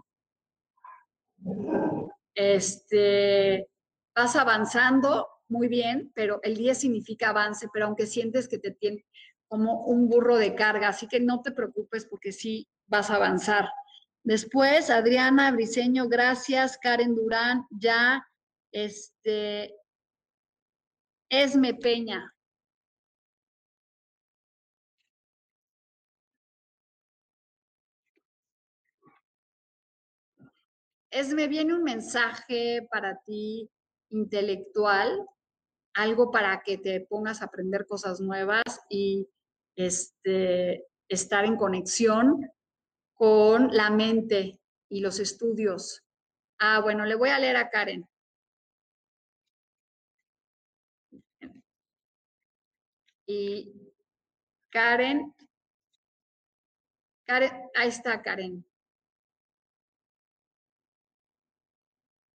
este, 2.35 3.67
vas 4.15 4.37
avanzando 4.37 5.32
muy 5.53 5.69
bien, 5.69 6.11
pero 6.15 6.41
el 6.43 6.57
10 6.57 6.79
significa 6.79 7.29
avance, 7.29 7.69
pero 7.73 7.87
aunque 7.87 8.07
sientes 8.07 8.49
que 8.49 8.59
te 8.59 8.73
tiene 8.73 9.05
como 9.47 9.85
un 9.85 10.09
burro 10.09 10.37
de 10.39 10.55
carga, 10.55 10.89
así 10.89 11.07
que 11.07 11.21
no 11.21 11.43
te 11.43 11.53
preocupes 11.53 12.07
porque 12.07 12.33
sí 12.33 12.67
vas 12.87 13.11
a 13.11 13.17
avanzar. 13.17 13.69
Después, 14.25 14.89
Adriana 14.89 15.51
Briseño, 15.53 16.09
gracias. 16.09 16.79
Karen 16.79 17.15
Durán, 17.15 17.67
ya. 17.71 18.27
Este, 18.73 19.75
Esme 21.29 21.75
Peña. 21.75 22.33
Esme, 31.11 31.47
viene 31.47 31.75
un 31.75 31.83
mensaje 31.83 32.87
para 32.91 33.21
ti 33.27 33.69
intelectual 34.11 35.27
algo 35.95 36.31
para 36.31 36.63
que 36.63 36.79
te 36.79 37.01
pongas 37.01 37.43
a 37.43 37.47
aprender 37.47 37.87
cosas 37.87 38.21
nuevas 38.21 38.63
y 38.89 39.29
este, 39.77 40.87
estar 41.09 41.45
en 41.45 41.57
conexión 41.57 42.51
con 43.15 43.75
la 43.75 43.91
mente 43.91 44.61
y 44.89 45.01
los 45.01 45.21
estudios. 45.21 46.03
Ah, 46.59 46.81
bueno, 46.81 47.05
le 47.05 47.15
voy 47.15 47.31
a 47.31 47.39
leer 47.39 47.57
a 47.57 47.71
Karen. 47.71 48.07
Y 53.27 53.73
Karen, 54.71 55.35
Karen, 57.25 57.53
ahí 57.75 57.89
está 57.89 58.21
Karen. 58.21 58.65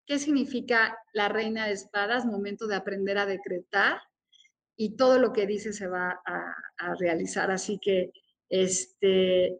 ¿Qué 0.07 0.19
significa 0.19 0.97
la 1.11 1.27
reina 1.27 1.67
de 1.67 1.73
espadas? 1.73 2.25
Momento 2.25 2.65
de 2.65 2.77
aprender 2.77 3.17
a 3.17 3.25
decretar 3.25 3.99
y 4.77 4.95
todo 4.95 5.19
lo 5.19 5.33
que 5.33 5.45
dice 5.45 5.73
se 5.73 5.87
va 5.87 6.21
a, 6.25 6.95
realizar. 6.97 7.51
Así 7.51 7.77
que, 7.81 8.13
este, 8.47 9.59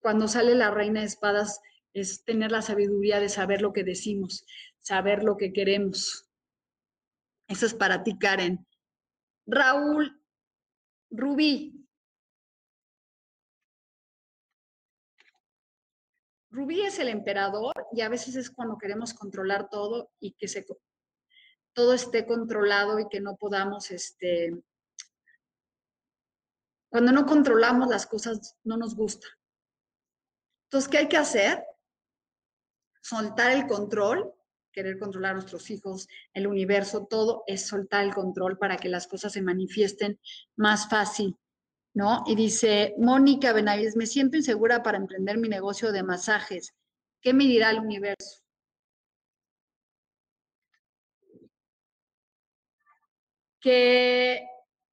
cuando 0.00 0.28
sale 0.28 0.54
la 0.54 0.70
reina 0.70 1.00
de 1.00 1.06
espadas, 1.06 1.60
es 1.94 2.22
tener 2.22 2.52
la 2.52 2.62
sabiduría 2.62 3.18
de 3.18 3.28
saber 3.28 3.60
lo 3.60 3.72
que 3.72 3.82
decimos, 3.82 4.46
saber 4.78 5.24
lo 5.24 5.36
que 5.36 5.52
queremos. 5.52 6.28
Eso 7.48 7.66
es 7.66 7.74
para 7.74 8.04
ti, 8.04 8.16
Karen. 8.18 8.64
Raúl, 9.46 10.22
Rubí, 11.10 11.77
Rubí 16.58 16.82
es 16.82 16.98
el 16.98 17.08
emperador 17.08 17.72
y 17.92 18.00
a 18.00 18.08
veces 18.08 18.34
es 18.34 18.50
cuando 18.50 18.78
queremos 18.78 19.14
controlar 19.14 19.70
todo 19.70 20.10
y 20.18 20.32
que 20.32 20.48
se, 20.48 20.66
todo 21.72 21.94
esté 21.94 22.26
controlado 22.26 22.98
y 22.98 23.08
que 23.08 23.20
no 23.20 23.36
podamos, 23.36 23.92
este, 23.92 24.60
cuando 26.90 27.12
no 27.12 27.26
controlamos 27.26 27.86
las 27.88 28.06
cosas 28.06 28.56
no 28.64 28.76
nos 28.76 28.96
gusta. 28.96 29.28
Entonces, 30.64 30.90
¿qué 30.90 30.98
hay 30.98 31.08
que 31.08 31.16
hacer? 31.16 31.64
Soltar 33.02 33.52
el 33.52 33.68
control, 33.68 34.34
querer 34.72 34.98
controlar 34.98 35.30
a 35.30 35.34
nuestros 35.34 35.70
hijos, 35.70 36.08
el 36.34 36.48
universo, 36.48 37.06
todo 37.06 37.44
es 37.46 37.68
soltar 37.68 38.02
el 38.04 38.12
control 38.12 38.58
para 38.58 38.78
que 38.78 38.88
las 38.88 39.06
cosas 39.06 39.32
se 39.32 39.42
manifiesten 39.42 40.18
más 40.56 40.88
fácil 40.88 41.38
¿no? 41.98 42.22
Y 42.28 42.36
dice, 42.36 42.94
Mónica 42.96 43.52
Benavides, 43.52 43.96
me 43.96 44.06
siento 44.06 44.36
insegura 44.36 44.84
para 44.84 44.98
emprender 44.98 45.36
mi 45.36 45.48
negocio 45.48 45.90
de 45.90 46.04
masajes. 46.04 46.72
¿Qué 47.20 47.34
me 47.34 47.42
dirá 47.42 47.70
el 47.70 47.80
universo? 47.80 48.40
Que 53.60 54.46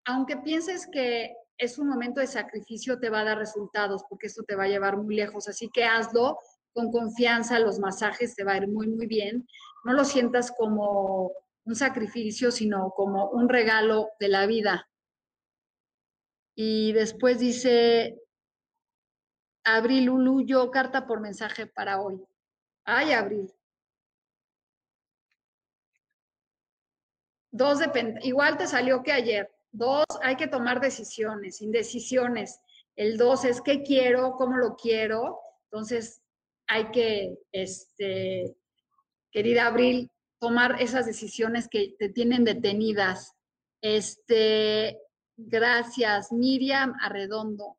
aunque 0.04 0.36
pienses 0.38 0.88
que 0.90 1.36
es 1.56 1.78
un 1.78 1.86
momento 1.86 2.20
de 2.20 2.26
sacrificio, 2.26 2.98
te 2.98 3.08
va 3.08 3.20
a 3.20 3.24
dar 3.24 3.38
resultados, 3.38 4.02
porque 4.08 4.26
esto 4.26 4.42
te 4.42 4.56
va 4.56 4.64
a 4.64 4.68
llevar 4.68 4.96
muy 4.96 5.14
lejos. 5.14 5.46
Así 5.46 5.70
que 5.72 5.84
hazlo 5.84 6.40
con 6.72 6.90
confianza, 6.90 7.60
los 7.60 7.78
masajes 7.78 8.34
te 8.34 8.42
va 8.42 8.54
a 8.54 8.56
ir 8.56 8.66
muy, 8.66 8.88
muy 8.88 9.06
bien. 9.06 9.46
No 9.84 9.92
lo 9.92 10.04
sientas 10.04 10.50
como 10.50 11.30
un 11.64 11.76
sacrificio, 11.76 12.50
sino 12.50 12.90
como 12.96 13.30
un 13.30 13.48
regalo 13.48 14.08
de 14.18 14.28
la 14.28 14.46
vida. 14.46 14.88
Y 16.58 16.92
después 16.94 17.38
dice, 17.38 18.18
Abril 19.62 20.08
Uluyo, 20.08 20.70
carta 20.70 21.06
por 21.06 21.20
mensaje 21.20 21.66
para 21.66 22.00
hoy. 22.00 22.24
Ay, 22.84 23.12
Abril. 23.12 23.52
Dos 27.50 27.80
igual 28.22 28.56
te 28.56 28.66
salió 28.66 29.02
que 29.02 29.12
ayer. 29.12 29.50
Dos, 29.70 30.06
hay 30.22 30.36
que 30.36 30.46
tomar 30.46 30.80
decisiones, 30.80 31.60
indecisiones. 31.60 32.58
El 32.96 33.18
dos 33.18 33.44
es 33.44 33.60
qué 33.60 33.82
quiero, 33.82 34.32
cómo 34.36 34.56
lo 34.56 34.76
quiero. 34.76 35.38
Entonces, 35.64 36.22
hay 36.66 36.90
que, 36.90 37.38
este, 37.52 38.56
querida 39.30 39.66
Abril, 39.66 40.10
tomar 40.38 40.80
esas 40.80 41.04
decisiones 41.04 41.68
que 41.68 41.94
te 41.98 42.08
tienen 42.08 42.44
detenidas. 42.44 43.34
Este, 43.82 44.98
Gracias, 45.38 46.32
Miriam 46.32 46.94
Arredondo. 47.00 47.76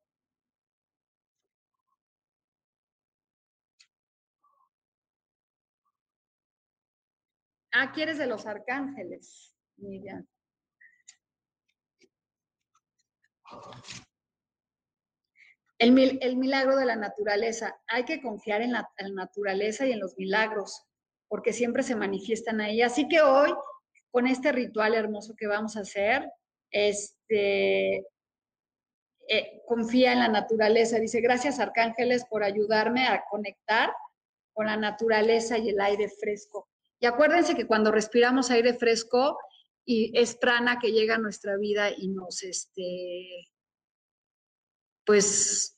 Ah, 7.73 7.91
¿quieres 7.91 8.17
de 8.17 8.27
los 8.27 8.45
arcángeles, 8.45 9.55
Miriam? 9.77 10.25
El, 15.79 16.19
el, 16.21 16.37
milagro 16.37 16.75
de 16.75 16.85
la 16.85 16.95
naturaleza. 16.95 17.79
Hay 17.87 18.05
que 18.05 18.21
confiar 18.21 18.61
en 18.61 18.73
la, 18.73 18.89
en 18.97 19.15
la, 19.15 19.25
naturaleza 19.25 19.85
y 19.85 19.91
en 19.91 19.99
los 19.99 20.17
milagros, 20.17 20.85
porque 21.27 21.53
siempre 21.53 21.83
se 21.83 21.95
manifiestan 21.95 22.61
ahí. 22.61 22.81
Así 22.81 23.07
que 23.07 23.21
hoy, 23.21 23.53
con 24.11 24.27
este 24.27 24.51
ritual 24.51 24.95
hermoso 24.95 25.35
que 25.35 25.47
vamos 25.47 25.77
a 25.77 25.81
hacer, 25.81 26.27
este, 26.85 28.05
eh, 29.27 29.61
confía 29.65 30.13
en 30.13 30.19
la 30.19 30.27
naturaleza. 30.27 30.99
Dice, 30.99 31.21
gracias 31.21 31.59
arcángeles 31.59 32.25
por 32.29 32.43
ayudarme 32.43 33.07
a 33.07 33.23
conectar 33.29 33.91
con 34.53 34.67
la 34.67 34.77
naturaleza 34.77 35.57
y 35.57 35.69
el 35.69 35.81
aire 35.81 36.09
fresco. 36.09 36.67
Y 36.99 37.05
acuérdense 37.05 37.55
que 37.55 37.67
cuando 37.67 37.91
respiramos 37.91 38.51
aire 38.51 38.73
fresco 38.73 39.37
y 39.85 40.17
es 40.17 40.35
prana 40.35 40.79
que 40.79 40.91
llega 40.91 41.15
a 41.15 41.19
nuestra 41.19 41.57
vida 41.57 41.89
y 41.95 42.09
nos, 42.09 42.43
este, 42.43 43.49
pues, 45.05 45.77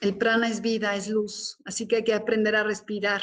el 0.00 0.18
prana 0.18 0.48
es 0.48 0.60
vida, 0.60 0.96
es 0.96 1.08
luz, 1.08 1.58
así 1.64 1.86
que 1.88 1.96
hay 1.96 2.04
que 2.04 2.14
aprender 2.14 2.56
a 2.56 2.64
respirar. 2.64 3.22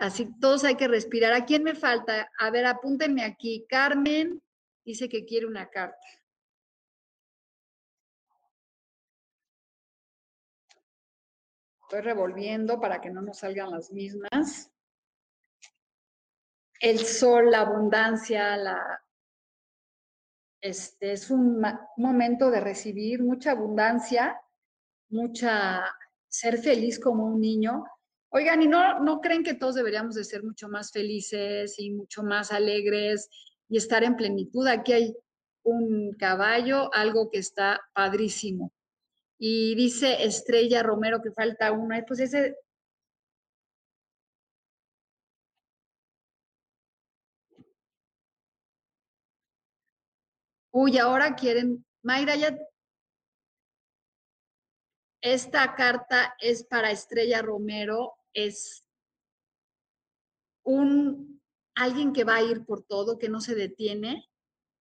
Así 0.00 0.26
todos 0.40 0.64
hay 0.64 0.76
que 0.76 0.88
respirar. 0.88 1.34
¿A 1.34 1.44
quién 1.44 1.62
me 1.62 1.74
falta? 1.74 2.32
A 2.38 2.50
ver, 2.50 2.64
apúntenme 2.64 3.22
aquí. 3.22 3.66
Carmen 3.68 4.42
dice 4.82 5.10
que 5.10 5.26
quiere 5.26 5.46
una 5.46 5.68
carta. 5.68 6.06
Estoy 11.82 12.00
revolviendo 12.00 12.80
para 12.80 12.98
que 13.02 13.10
no 13.10 13.20
nos 13.20 13.40
salgan 13.40 13.70
las 13.70 13.92
mismas. 13.92 14.72
El 16.80 17.00
sol, 17.00 17.50
la 17.50 17.60
abundancia, 17.60 18.56
la, 18.56 19.04
este 20.62 21.12
es 21.12 21.30
un 21.30 21.62
momento 21.98 22.50
de 22.50 22.60
recibir 22.60 23.22
mucha 23.22 23.50
abundancia, 23.50 24.40
mucha 25.10 25.84
ser 26.26 26.56
feliz 26.56 26.98
como 26.98 27.26
un 27.26 27.38
niño, 27.38 27.84
Oigan, 28.32 28.62
¿y 28.62 28.68
no, 28.68 29.00
no 29.00 29.20
creen 29.20 29.42
que 29.42 29.54
todos 29.54 29.74
deberíamos 29.74 30.14
de 30.14 30.24
ser 30.24 30.44
mucho 30.44 30.68
más 30.68 30.92
felices 30.92 31.78
y 31.78 31.90
mucho 31.90 32.22
más 32.22 32.52
alegres 32.52 33.28
y 33.68 33.76
estar 33.76 34.04
en 34.04 34.16
plenitud? 34.16 34.66
Aquí 34.68 34.92
hay 34.92 35.16
un 35.64 36.12
caballo, 36.14 36.94
algo 36.94 37.28
que 37.30 37.38
está 37.38 37.80
padrísimo. 37.92 38.72
Y 39.38 39.74
dice 39.74 40.24
Estrella 40.24 40.82
Romero 40.82 41.20
que 41.22 41.32
falta 41.32 41.72
uno. 41.72 41.96
Pues 42.06 42.20
ese... 42.20 42.56
Uy, 50.72 50.98
ahora 50.98 51.34
quieren... 51.34 51.84
Mayra, 52.02 52.36
ya 52.36 52.56
esta 55.22 55.74
carta 55.74 56.34
es 56.40 56.64
para 56.64 56.90
Estrella 56.90 57.42
Romero 57.42 58.14
es 58.34 58.84
un 60.64 61.40
alguien 61.74 62.12
que 62.12 62.24
va 62.24 62.36
a 62.36 62.42
ir 62.42 62.64
por 62.64 62.82
todo, 62.82 63.18
que 63.18 63.28
no 63.28 63.40
se 63.40 63.54
detiene, 63.54 64.28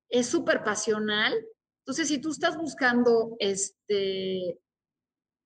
es 0.10 0.28
súper 0.28 0.64
pasional. 0.64 1.34
Entonces, 1.82 2.08
si 2.08 2.20
tú 2.20 2.32
estás 2.32 2.58
buscando 2.58 3.36
este 3.40 4.60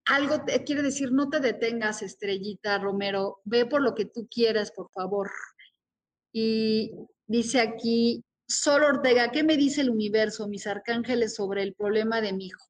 algo, 0.06 0.44
te, 0.44 0.64
quiere 0.64 0.82
decir, 0.82 1.12
no 1.12 1.30
te 1.30 1.40
detengas, 1.40 2.02
Estrellita 2.02 2.78
Romero, 2.78 3.42
ve 3.46 3.66
por 3.66 3.82
lo 3.82 3.96
que 3.96 4.06
tú 4.06 4.28
quieras, 4.30 4.72
por 4.72 4.90
favor. 4.92 5.32
Y 6.34 6.92
dice 7.26 7.62
aquí, 7.62 8.24
Sol 8.48 8.84
Ortega, 8.84 9.32
¿qué 9.32 9.44
me 9.44 9.56
dice 9.56 9.82
el 9.82 9.90
universo, 9.90 10.50
mis 10.50 10.68
arcángeles, 10.68 11.36
sobre 11.36 11.64
el 11.64 11.74
problema 11.74 12.20
de 12.20 12.34
mi 12.34 12.48
hijo? 12.48 12.66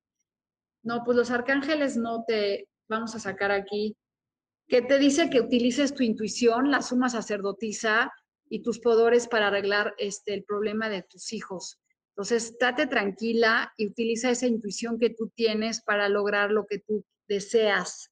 No, 0.83 1.03
pues 1.03 1.17
los 1.17 1.31
arcángeles 1.31 1.97
no 1.97 2.23
te, 2.27 2.67
vamos 2.87 3.15
a 3.15 3.19
sacar 3.19 3.51
aquí 3.51 3.95
que 4.67 4.81
te 4.81 4.99
dice 4.99 5.29
que 5.29 5.41
utilices 5.41 5.93
tu 5.93 6.03
intuición, 6.03 6.71
la 6.71 6.81
suma 6.81 7.09
sacerdotisa 7.09 8.11
y 8.49 8.61
tus 8.61 8.79
poderes 8.79 9.27
para 9.27 9.47
arreglar 9.47 9.93
este, 9.97 10.33
el 10.33 10.43
problema 10.43 10.89
de 10.89 11.03
tus 11.03 11.33
hijos. 11.33 11.79
Entonces, 12.09 12.51
estate 12.51 12.87
tranquila 12.87 13.73
y 13.77 13.87
utiliza 13.87 14.29
esa 14.29 14.47
intuición 14.47 14.99
que 14.99 15.09
tú 15.09 15.29
tienes 15.35 15.81
para 15.81 16.09
lograr 16.09 16.51
lo 16.51 16.65
que 16.67 16.79
tú 16.79 17.03
deseas. 17.27 18.11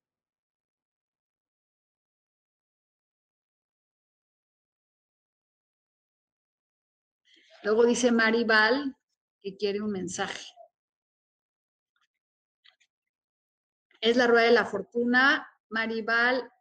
Luego 7.64 7.86
dice 7.86 8.12
Maribal 8.12 8.96
que 9.44 9.56
quiere 9.56 9.82
un 9.82 9.92
mensaje. 9.92 10.48
Es 14.00 14.18
la 14.18 14.26
rueda 14.26 14.46
de 14.46 14.52
la 14.52 14.66
fortuna 14.66 15.51
Maribal, 15.72 16.52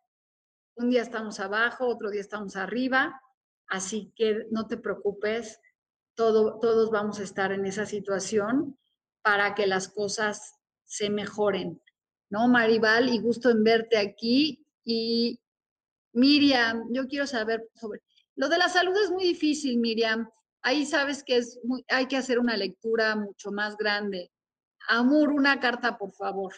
un 0.76 0.88
día 0.90 1.02
estamos 1.02 1.38
abajo, 1.38 1.86
otro 1.86 2.10
día 2.10 2.22
estamos 2.22 2.56
arriba, 2.56 3.20
así 3.68 4.12
que 4.16 4.46
no 4.50 4.66
te 4.66 4.78
preocupes, 4.78 5.60
todos 6.14 6.90
vamos 6.90 7.20
a 7.20 7.24
estar 7.24 7.52
en 7.52 7.66
esa 7.66 7.84
situación 7.84 8.78
para 9.22 9.54
que 9.54 9.66
las 9.66 9.88
cosas 9.88 10.54
se 10.84 11.10
mejoren. 11.10 11.80
¿no, 12.30 12.46
Maribal? 12.48 13.08
Y 13.08 13.18
gusto 13.18 13.50
en 13.50 13.62
verte 13.62 13.98
aquí. 13.98 14.64
Y 14.84 15.38
Miriam, 16.12 16.86
yo 16.90 17.06
quiero 17.06 17.26
saber 17.26 17.68
sobre... 17.74 18.00
Lo 18.36 18.48
de 18.48 18.56
la 18.56 18.68
salud 18.68 18.96
es 18.96 19.10
muy 19.10 19.24
difícil, 19.24 19.78
Miriam. 19.78 20.30
Ahí 20.62 20.86
sabes 20.86 21.22
que 21.22 21.36
es 21.36 21.58
muy, 21.64 21.84
hay 21.88 22.06
que 22.06 22.16
hacer 22.16 22.38
una 22.38 22.56
lectura 22.56 23.16
mucho 23.16 23.50
más 23.50 23.76
grande. 23.76 24.30
Amor, 24.88 25.30
una 25.30 25.60
carta, 25.60 25.98
por 25.98 26.12
favor. 26.12 26.54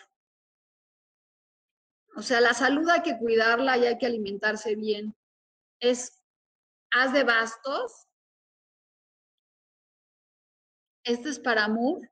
O 2.15 2.23
sea, 2.23 2.41
la 2.41 2.55
salud 2.55 2.89
hay 2.91 3.03
que 3.03 3.19
cuidarla 3.19 3.79
y 3.79 3.87
hay 3.87 3.99
que 3.99 4.07
alimentarse 4.07 4.75
bien. 4.75 5.17
Es, 5.81 6.23
haz 6.91 7.13
de 7.13 7.25
bastos. 7.25 8.07
Este 11.05 11.31
es 11.31 11.39
para 11.39 11.65
Amor 11.65 12.11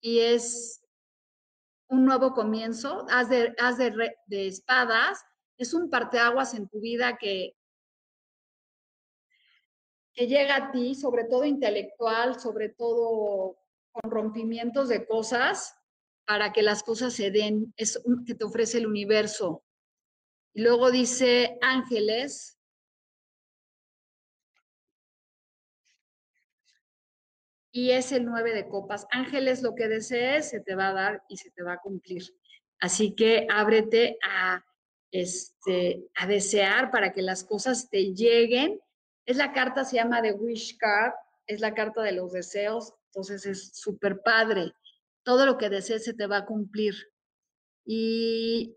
y 0.00 0.20
es 0.20 0.84
un 1.88 2.04
nuevo 2.04 2.32
comienzo. 2.32 3.06
Haz 3.10 3.28
de, 3.30 3.54
haz 3.58 3.78
de, 3.78 4.14
de 4.26 4.46
espadas. 4.46 5.24
Es 5.56 5.74
un 5.74 5.90
parteaguas 5.90 6.54
en 6.54 6.68
tu 6.68 6.80
vida 6.80 7.16
que, 7.16 7.56
que 10.14 10.26
llega 10.26 10.56
a 10.56 10.70
ti, 10.70 10.94
sobre 10.94 11.24
todo 11.24 11.44
intelectual, 11.44 12.38
sobre 12.38 12.68
todo 12.68 13.58
con 13.92 14.10
rompimientos 14.10 14.88
de 14.88 15.06
cosas, 15.06 15.76
para 16.30 16.52
que 16.52 16.62
las 16.62 16.84
cosas 16.84 17.12
se 17.12 17.32
den, 17.32 17.74
es 17.76 18.00
que 18.24 18.36
te 18.36 18.44
ofrece 18.44 18.78
el 18.78 18.86
universo. 18.86 19.64
Y 20.54 20.62
luego 20.62 20.92
dice 20.92 21.58
ángeles. 21.60 22.56
Y 27.72 27.90
es 27.90 28.12
el 28.12 28.24
nueve 28.26 28.54
de 28.54 28.68
copas. 28.68 29.08
Ángeles, 29.10 29.60
lo 29.60 29.74
que 29.74 29.88
desees 29.88 30.50
se 30.50 30.60
te 30.60 30.76
va 30.76 30.90
a 30.90 30.92
dar 30.92 31.22
y 31.28 31.36
se 31.36 31.50
te 31.50 31.64
va 31.64 31.72
a 31.72 31.80
cumplir. 31.80 32.22
Así 32.78 33.16
que 33.16 33.48
ábrete 33.50 34.16
a, 34.22 34.64
este, 35.10 36.08
a 36.14 36.28
desear 36.28 36.92
para 36.92 37.12
que 37.12 37.22
las 37.22 37.42
cosas 37.42 37.90
te 37.90 38.14
lleguen. 38.14 38.80
Es 39.26 39.36
la 39.36 39.52
carta, 39.52 39.84
se 39.84 39.96
llama 39.96 40.22
The 40.22 40.34
Wish 40.34 40.78
Card, 40.78 41.12
es 41.48 41.58
la 41.58 41.74
carta 41.74 42.02
de 42.02 42.12
los 42.12 42.30
deseos, 42.30 42.94
entonces 43.06 43.46
es 43.46 43.72
súper 43.74 44.22
padre. 44.22 44.72
Todo 45.22 45.46
lo 45.46 45.58
que 45.58 45.68
desees 45.68 46.04
se 46.04 46.14
te 46.14 46.26
va 46.26 46.38
a 46.38 46.46
cumplir. 46.46 46.94
Y 47.84 48.76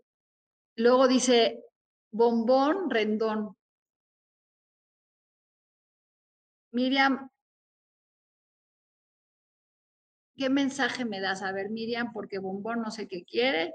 luego 0.76 1.08
dice, 1.08 1.64
bombón, 2.12 2.90
rendón. 2.90 3.56
Miriam, 6.72 7.30
¿qué 10.36 10.50
mensaje 10.50 11.04
me 11.04 11.20
das? 11.20 11.42
A 11.42 11.52
ver, 11.52 11.70
Miriam, 11.70 12.12
porque 12.12 12.38
bombón 12.38 12.82
no 12.82 12.90
sé 12.90 13.06
qué 13.08 13.24
quiere. 13.24 13.74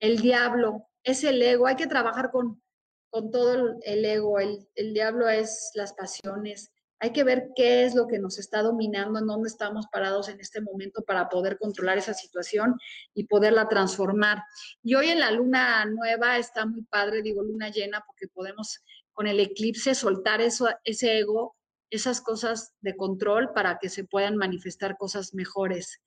El 0.00 0.18
diablo, 0.18 0.88
es 1.04 1.24
el 1.24 1.40
ego, 1.42 1.66
hay 1.66 1.76
que 1.76 1.86
trabajar 1.86 2.30
con, 2.30 2.62
con 3.10 3.30
todo 3.30 3.78
el 3.82 4.04
ego. 4.04 4.38
El, 4.40 4.68
el 4.74 4.94
diablo 4.94 5.28
es 5.28 5.70
las 5.74 5.92
pasiones, 5.94 6.72
hay 7.00 7.12
que 7.12 7.24
ver 7.24 7.50
qué 7.54 7.84
es 7.84 7.94
lo 7.94 8.08
que 8.08 8.18
nos 8.18 8.38
está 8.38 8.62
dominando, 8.62 9.18
en 9.18 9.26
dónde 9.26 9.48
estamos 9.48 9.86
parados 9.86 10.28
en 10.28 10.40
este 10.40 10.60
momento 10.60 11.02
para 11.02 11.28
poder 11.28 11.58
controlar 11.58 11.98
esa 11.98 12.14
situación 12.14 12.74
y 13.14 13.24
poderla 13.24 13.68
transformar. 13.68 14.42
Y 14.82 14.94
hoy 14.94 15.08
en 15.08 15.20
la 15.20 15.30
luna 15.30 15.84
nueva 15.84 16.38
está 16.38 16.66
muy 16.66 16.82
padre, 16.82 17.22
digo 17.22 17.42
luna 17.42 17.68
llena, 17.70 18.02
porque 18.06 18.26
podemos 18.28 18.82
con 19.12 19.26
el 19.26 19.40
eclipse 19.40 19.94
soltar 19.94 20.40
eso, 20.40 20.68
ese 20.84 21.18
ego, 21.18 21.56
esas 21.90 22.20
cosas 22.20 22.74
de 22.80 22.96
control 22.96 23.52
para 23.52 23.78
que 23.78 23.88
se 23.88 24.04
puedan 24.04 24.36
manifestar 24.36 24.96
cosas 24.96 25.34
mejores. 25.34 26.00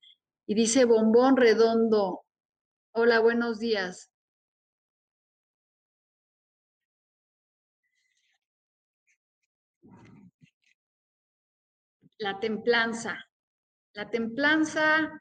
Y 0.45 0.56
dice 0.56 0.86
bombón 0.86 1.38
redondo, 1.38 2.25
hola, 2.93 3.19
buenos 3.19 3.60
días. 3.60 4.11
La 12.21 12.39
templanza. 12.39 13.17
La 13.93 14.10
templanza 14.10 15.19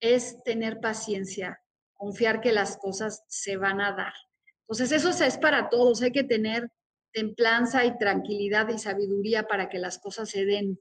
es 0.00 0.42
tener 0.42 0.80
paciencia, 0.80 1.62
confiar 1.94 2.40
que 2.40 2.52
las 2.52 2.76
cosas 2.76 3.24
se 3.28 3.56
van 3.56 3.80
a 3.80 3.92
dar. 3.92 4.12
Entonces, 4.62 4.92
eso 4.92 5.10
es 5.24 5.38
para 5.38 5.68
todos. 5.68 6.02
Hay 6.02 6.12
que 6.12 6.24
tener 6.24 6.68
templanza 7.12 7.84
y 7.84 7.96
tranquilidad 7.98 8.68
y 8.68 8.78
sabiduría 8.78 9.46
para 9.46 9.68
que 9.68 9.78
las 9.78 9.98
cosas 9.98 10.28
se 10.28 10.44
den. 10.44 10.80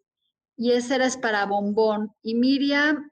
Y 0.57 0.71
esa 0.71 0.95
era 0.95 1.05
es 1.05 1.17
para 1.17 1.45
Bombón. 1.45 2.15
Y 2.23 2.35
Miriam, 2.35 3.11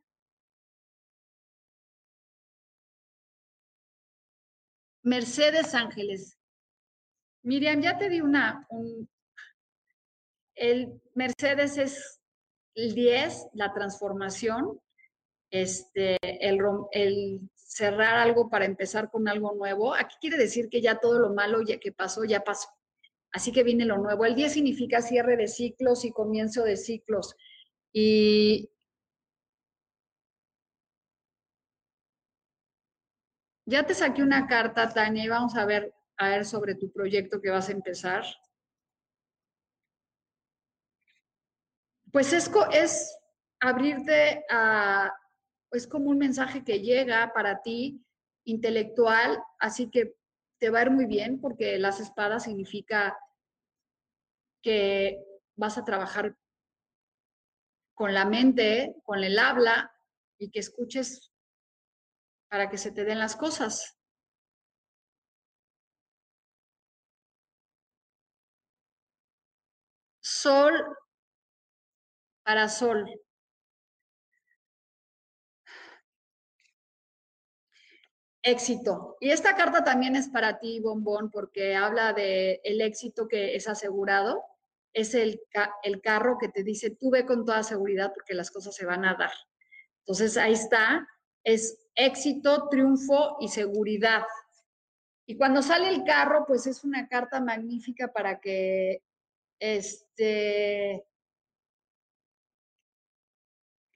Mercedes 5.03 5.73
Ángeles. 5.73 6.37
Miriam, 7.43 7.81
ya 7.81 7.97
te 7.97 8.09
di 8.09 8.19
una, 8.19 8.65
un, 8.69 9.09
el 10.55 11.01
Mercedes 11.13 11.77
es 11.77 12.16
el 12.77 12.93
10, 12.93 13.47
la 13.53 13.73
transformación, 13.73 14.79
este, 15.49 16.17
el, 16.21 17.41
cerrar 17.55 18.17
algo 18.17 18.49
para 18.49 18.65
empezar 18.65 19.09
con 19.09 19.27
algo 19.27 19.53
nuevo. 19.55 19.95
Aquí 19.95 20.15
quiere 20.21 20.37
decir 20.37 20.69
que 20.69 20.79
ya 20.79 20.99
todo 20.99 21.19
lo 21.19 21.33
malo 21.33 21.61
ya 21.63 21.79
que 21.79 21.91
pasó, 21.91 22.23
ya 22.23 22.41
pasó. 22.41 22.69
Así 23.31 23.51
que 23.51 23.63
viene 23.63 23.85
lo 23.85 23.97
nuevo. 23.97 24.25
El 24.25 24.35
10 24.35 24.53
significa 24.53 25.01
cierre 25.01 25.37
de 25.37 25.47
ciclos 25.47 26.05
y 26.05 26.11
comienzo 26.11 26.63
de 26.63 26.77
ciclos. 26.77 27.35
Y 27.91 28.69
ya 33.65 33.85
te 33.87 33.95
saqué 33.95 34.21
una 34.21 34.47
carta, 34.47 34.93
Tania, 34.93 35.25
y 35.25 35.29
vamos 35.29 35.55
a 35.55 35.65
ver, 35.65 35.95
a 36.17 36.29
ver 36.29 36.45
sobre 36.45 36.75
tu 36.75 36.91
proyecto 36.91 37.41
que 37.41 37.49
vas 37.49 37.69
a 37.69 37.73
empezar. 37.73 38.23
Pues 42.11 42.33
es, 42.33 42.49
es 42.71 43.17
abrirte 43.59 44.45
a, 44.49 45.11
es 45.71 45.87
como 45.87 46.09
un 46.09 46.17
mensaje 46.17 46.63
que 46.63 46.81
llega 46.81 47.33
para 47.33 47.61
ti 47.61 48.03
intelectual, 48.45 49.41
así 49.59 49.89
que 49.89 50.15
te 50.59 50.69
va 50.69 50.79
a 50.79 50.81
ir 50.83 50.91
muy 50.91 51.05
bien 51.05 51.39
porque 51.41 51.77
las 51.77 51.99
espadas 51.99 52.43
significa 52.43 53.17
que 54.63 55.23
vas 55.55 55.77
a 55.77 55.83
trabajar 55.83 56.35
con 57.93 58.13
la 58.13 58.25
mente, 58.25 58.95
con 59.03 59.23
el 59.23 59.37
habla 59.39 59.91
y 60.37 60.49
que 60.49 60.59
escuches 60.59 61.31
para 62.49 62.69
que 62.69 62.77
se 62.77 62.91
te 62.91 63.03
den 63.03 63.19
las 63.19 63.35
cosas. 63.35 63.97
Sol 70.21 70.73
para 72.47 72.69
Sol. 72.69 73.05
Éxito. 78.41 79.17
Y 79.19 79.31
esta 79.31 79.57
carta 79.57 79.83
también 79.83 80.15
es 80.15 80.29
para 80.29 80.57
ti, 80.57 80.79
Bombón, 80.79 81.29
porque 81.29 81.75
habla 81.75 82.13
de 82.13 82.61
el 82.63 82.79
éxito 82.79 83.27
que 83.27 83.57
es 83.57 83.67
asegurado. 83.67 84.45
Es 84.93 85.13
el, 85.13 85.41
el 85.83 85.99
carro 85.99 86.37
que 86.39 86.47
te 86.47 86.63
dice, 86.63 86.91
tú 86.91 87.09
ve 87.09 87.25
con 87.25 87.43
toda 87.43 87.63
seguridad 87.63 88.13
porque 88.13 88.33
las 88.33 88.49
cosas 88.49 88.73
se 88.73 88.85
van 88.85 89.03
a 89.03 89.15
dar. 89.15 89.33
Entonces 90.05 90.37
ahí 90.37 90.53
está, 90.53 91.05
es 91.43 91.77
éxito, 91.95 92.69
triunfo 92.69 93.35
y 93.41 93.49
seguridad. 93.49 94.23
Y 95.25 95.35
cuando 95.35 95.61
sale 95.61 95.89
el 95.89 96.05
carro, 96.05 96.45
pues 96.47 96.65
es 96.65 96.85
una 96.85 97.09
carta 97.09 97.41
magnífica 97.41 98.13
para 98.13 98.39
que 98.39 99.03
este, 99.59 101.06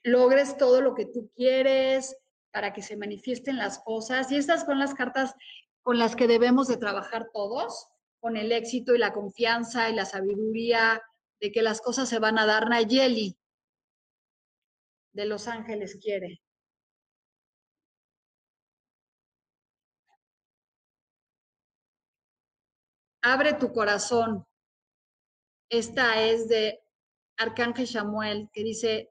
logres 0.04 0.58
todo 0.58 0.82
lo 0.82 0.96
que 0.96 1.06
tú 1.06 1.32
quieres, 1.36 2.16
para 2.52 2.74
que 2.74 2.82
se 2.82 2.98
manifiesten 2.98 3.58
las 3.58 3.80
cosas. 3.80 4.32
Y 4.32 4.38
estas 4.38 4.66
son 4.66 4.80
las 4.80 4.94
cartas 4.94 5.34
con 5.84 5.98
las 5.98 6.16
que 6.16 6.28
debemos 6.28 6.68
de 6.68 6.78
trabajar 6.78 7.30
todos, 7.34 7.88
con 8.20 8.38
el 8.38 8.52
éxito 8.52 8.94
y 8.94 9.00
la 9.00 9.14
confianza 9.14 9.90
y 9.90 9.96
la 9.96 10.06
sabiduría 10.06 11.02
de 11.40 11.52
que 11.52 11.62
las 11.62 11.82
cosas 11.82 12.08
se 12.08 12.20
van 12.20 12.38
a 12.38 12.46
dar. 12.46 12.70
Nayeli 12.70 13.38
de 15.14 15.26
Los 15.26 15.48
Ángeles 15.48 15.98
quiere. 16.02 16.42
Abre 23.24 23.54
tu 23.54 23.72
corazón. 23.72 24.46
Esta 25.70 26.22
es 26.24 26.50
de 26.50 26.84
Arcángel 27.38 27.88
Samuel, 27.88 28.50
que 28.52 28.64
dice, 28.64 29.11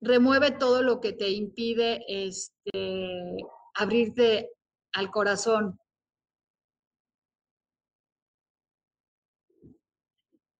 remueve 0.00 0.50
todo 0.50 0.82
lo 0.82 1.00
que 1.00 1.12
te 1.12 1.30
impide 1.30 2.04
este, 2.08 3.36
abrirte 3.74 4.50
al 4.92 5.10
corazón. 5.10 5.78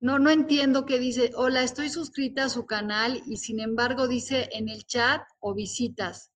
No, 0.00 0.18
no 0.18 0.30
entiendo 0.30 0.86
qué 0.86 0.98
dice. 0.98 1.30
Hola, 1.34 1.62
estoy 1.62 1.90
suscrita 1.90 2.44
a 2.44 2.48
su 2.48 2.64
canal 2.64 3.22
y 3.26 3.36
sin 3.36 3.60
embargo 3.60 4.08
dice 4.08 4.48
en 4.52 4.68
el 4.68 4.86
chat 4.86 5.22
o 5.40 5.54
visitas. 5.54 6.30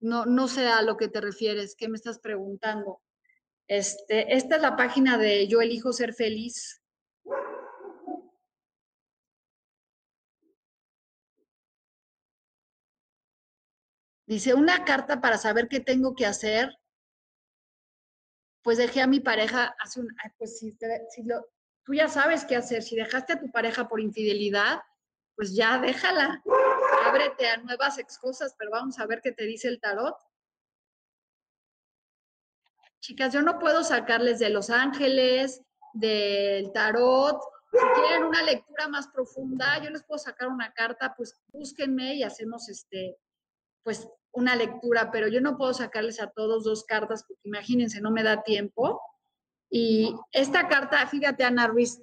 No, 0.00 0.26
no 0.26 0.48
sé 0.48 0.66
a 0.66 0.82
lo 0.82 0.96
que 0.96 1.06
te 1.06 1.20
refieres, 1.20 1.76
¿qué 1.76 1.88
me 1.88 1.96
estás 1.96 2.18
preguntando? 2.18 3.00
Este, 3.68 4.34
esta 4.34 4.56
es 4.56 4.62
la 4.62 4.74
página 4.76 5.16
de 5.16 5.46
Yo 5.46 5.60
elijo 5.60 5.92
ser 5.92 6.12
feliz. 6.12 6.81
Dice, 14.32 14.54
una 14.54 14.86
carta 14.86 15.20
para 15.20 15.36
saber 15.36 15.68
qué 15.68 15.78
tengo 15.78 16.14
que 16.14 16.24
hacer. 16.24 16.74
Pues 18.62 18.78
dejé 18.78 19.02
a 19.02 19.06
mi 19.06 19.20
pareja 19.20 19.76
hace 19.78 20.00
un, 20.00 20.08
pues 20.38 20.58
si, 20.58 20.74
si 21.10 21.22
lo, 21.24 21.44
tú 21.84 21.92
ya 21.92 22.08
sabes 22.08 22.46
qué 22.46 22.56
hacer. 22.56 22.82
Si 22.82 22.96
dejaste 22.96 23.34
a 23.34 23.40
tu 23.40 23.50
pareja 23.50 23.88
por 23.88 24.00
infidelidad, 24.00 24.80
pues 25.36 25.54
ya 25.54 25.78
déjala. 25.78 26.42
Ábrete 27.04 27.46
a 27.46 27.58
nuevas 27.58 27.98
cosas, 28.22 28.54
pero 28.56 28.70
vamos 28.70 28.98
a 28.98 29.06
ver 29.06 29.20
qué 29.20 29.32
te 29.32 29.44
dice 29.44 29.68
el 29.68 29.78
tarot. 29.78 30.16
Chicas, 33.00 33.34
yo 33.34 33.42
no 33.42 33.58
puedo 33.58 33.84
sacarles 33.84 34.38
de 34.38 34.48
Los 34.48 34.70
Ángeles, 34.70 35.60
del 35.92 36.72
tarot. 36.72 37.38
Si 37.70 38.00
quieren 38.00 38.24
una 38.24 38.42
lectura 38.44 38.88
más 38.88 39.08
profunda, 39.08 39.78
yo 39.82 39.90
les 39.90 40.02
puedo 40.04 40.18
sacar 40.18 40.48
una 40.48 40.72
carta, 40.72 41.12
pues 41.14 41.38
búsquenme 41.48 42.14
y 42.14 42.22
hacemos 42.22 42.70
este, 42.70 43.18
pues 43.82 44.08
una 44.32 44.56
lectura, 44.56 45.10
pero 45.10 45.28
yo 45.28 45.40
no 45.40 45.56
puedo 45.56 45.74
sacarles 45.74 46.20
a 46.20 46.30
todos 46.30 46.64
dos 46.64 46.84
cartas 46.84 47.24
porque 47.26 47.42
imagínense, 47.44 48.00
no 48.00 48.10
me 48.10 48.22
da 48.22 48.42
tiempo. 48.42 49.00
Y 49.70 50.14
esta 50.32 50.68
carta, 50.68 51.06
fíjate, 51.06 51.44
Ana 51.44 51.66
Ruiz, 51.66 52.02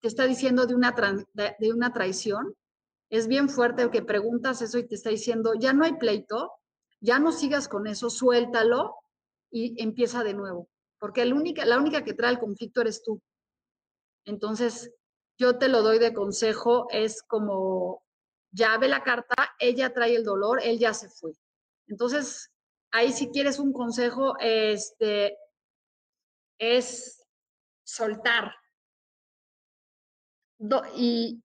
te 0.00 0.08
está 0.08 0.26
diciendo 0.26 0.66
de 0.66 0.74
una, 0.74 0.94
de, 1.32 1.72
una 1.72 1.92
traición. 1.92 2.54
Es 3.10 3.28
bien 3.28 3.48
fuerte 3.48 3.90
que 3.90 4.02
preguntas 4.02 4.62
eso 4.62 4.78
y 4.78 4.86
te 4.86 4.94
está 4.94 5.10
diciendo, 5.10 5.54
ya 5.54 5.72
no 5.72 5.84
hay 5.84 5.94
pleito, 5.94 6.52
ya 7.00 7.18
no 7.18 7.32
sigas 7.32 7.68
con 7.68 7.86
eso, 7.86 8.10
suéltalo 8.10 8.96
y 9.50 9.80
empieza 9.82 10.24
de 10.24 10.34
nuevo. 10.34 10.68
Porque 10.98 11.24
única, 11.32 11.64
la 11.64 11.78
única 11.78 12.04
que 12.04 12.14
trae 12.14 12.32
el 12.32 12.38
conflicto 12.38 12.80
eres 12.80 13.02
tú. 13.02 13.20
Entonces, 14.24 14.92
yo 15.38 15.58
te 15.58 15.68
lo 15.68 15.82
doy 15.82 15.98
de 15.98 16.14
consejo, 16.14 16.86
es 16.90 17.22
como, 17.22 18.02
ya 18.50 18.78
ve 18.78 18.88
la 18.88 19.02
carta, 19.02 19.34
ella 19.58 19.92
trae 19.92 20.14
el 20.14 20.24
dolor, 20.24 20.60
él 20.62 20.78
ya 20.78 20.94
se 20.94 21.08
fue. 21.08 21.32
Entonces, 21.88 22.50
ahí 22.92 23.12
si 23.12 23.30
quieres 23.30 23.58
un 23.58 23.72
consejo, 23.72 24.34
este, 24.40 25.36
es 26.58 27.24
soltar. 27.84 28.52
y 30.94 31.42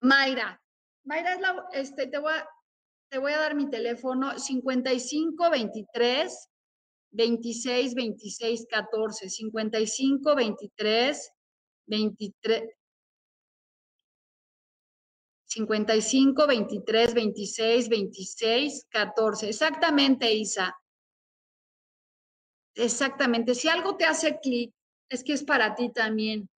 Mayra, 0.00 0.60
Mayra 1.04 1.34
es 1.34 1.40
la, 1.40 1.66
este, 1.72 2.06
te 2.06 2.18
voy 2.18 2.32
a, 2.32 2.48
te 3.10 3.18
voy 3.18 3.32
a 3.32 3.38
dar 3.38 3.54
mi 3.54 3.68
teléfono 3.68 4.38
55 4.38 5.50
23 5.50 6.48
26 7.12 7.94
26 7.94 8.66
14 8.70 9.28
55 9.28 10.34
23 10.34 11.32
23 11.86 12.81
55, 15.52 16.46
23, 16.46 17.14
26, 17.14 17.88
26, 17.88 18.86
14. 18.88 19.48
Exactamente, 19.48 20.32
Isa. 20.32 20.74
Exactamente. 22.74 23.54
Si 23.54 23.68
algo 23.68 23.96
te 23.96 24.06
hace 24.06 24.38
clic, 24.40 24.72
es 25.08 25.22
que 25.22 25.34
es 25.34 25.44
para 25.44 25.74
ti 25.74 25.92
también. 25.92 26.48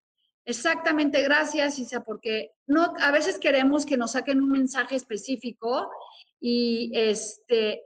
Exactamente, 0.45 1.22
gracias, 1.22 1.78
Isa, 1.78 2.05
porque 2.05 2.53
no, 2.66 2.92
a 3.01 3.11
veces 3.11 3.38
queremos 3.38 3.84
que 3.86 3.97
nos 3.97 4.12
saquen 4.12 4.42
un 4.42 4.51
mensaje 4.51 4.95
específico 4.95 5.90
y 6.38 6.92
este, 6.95 7.82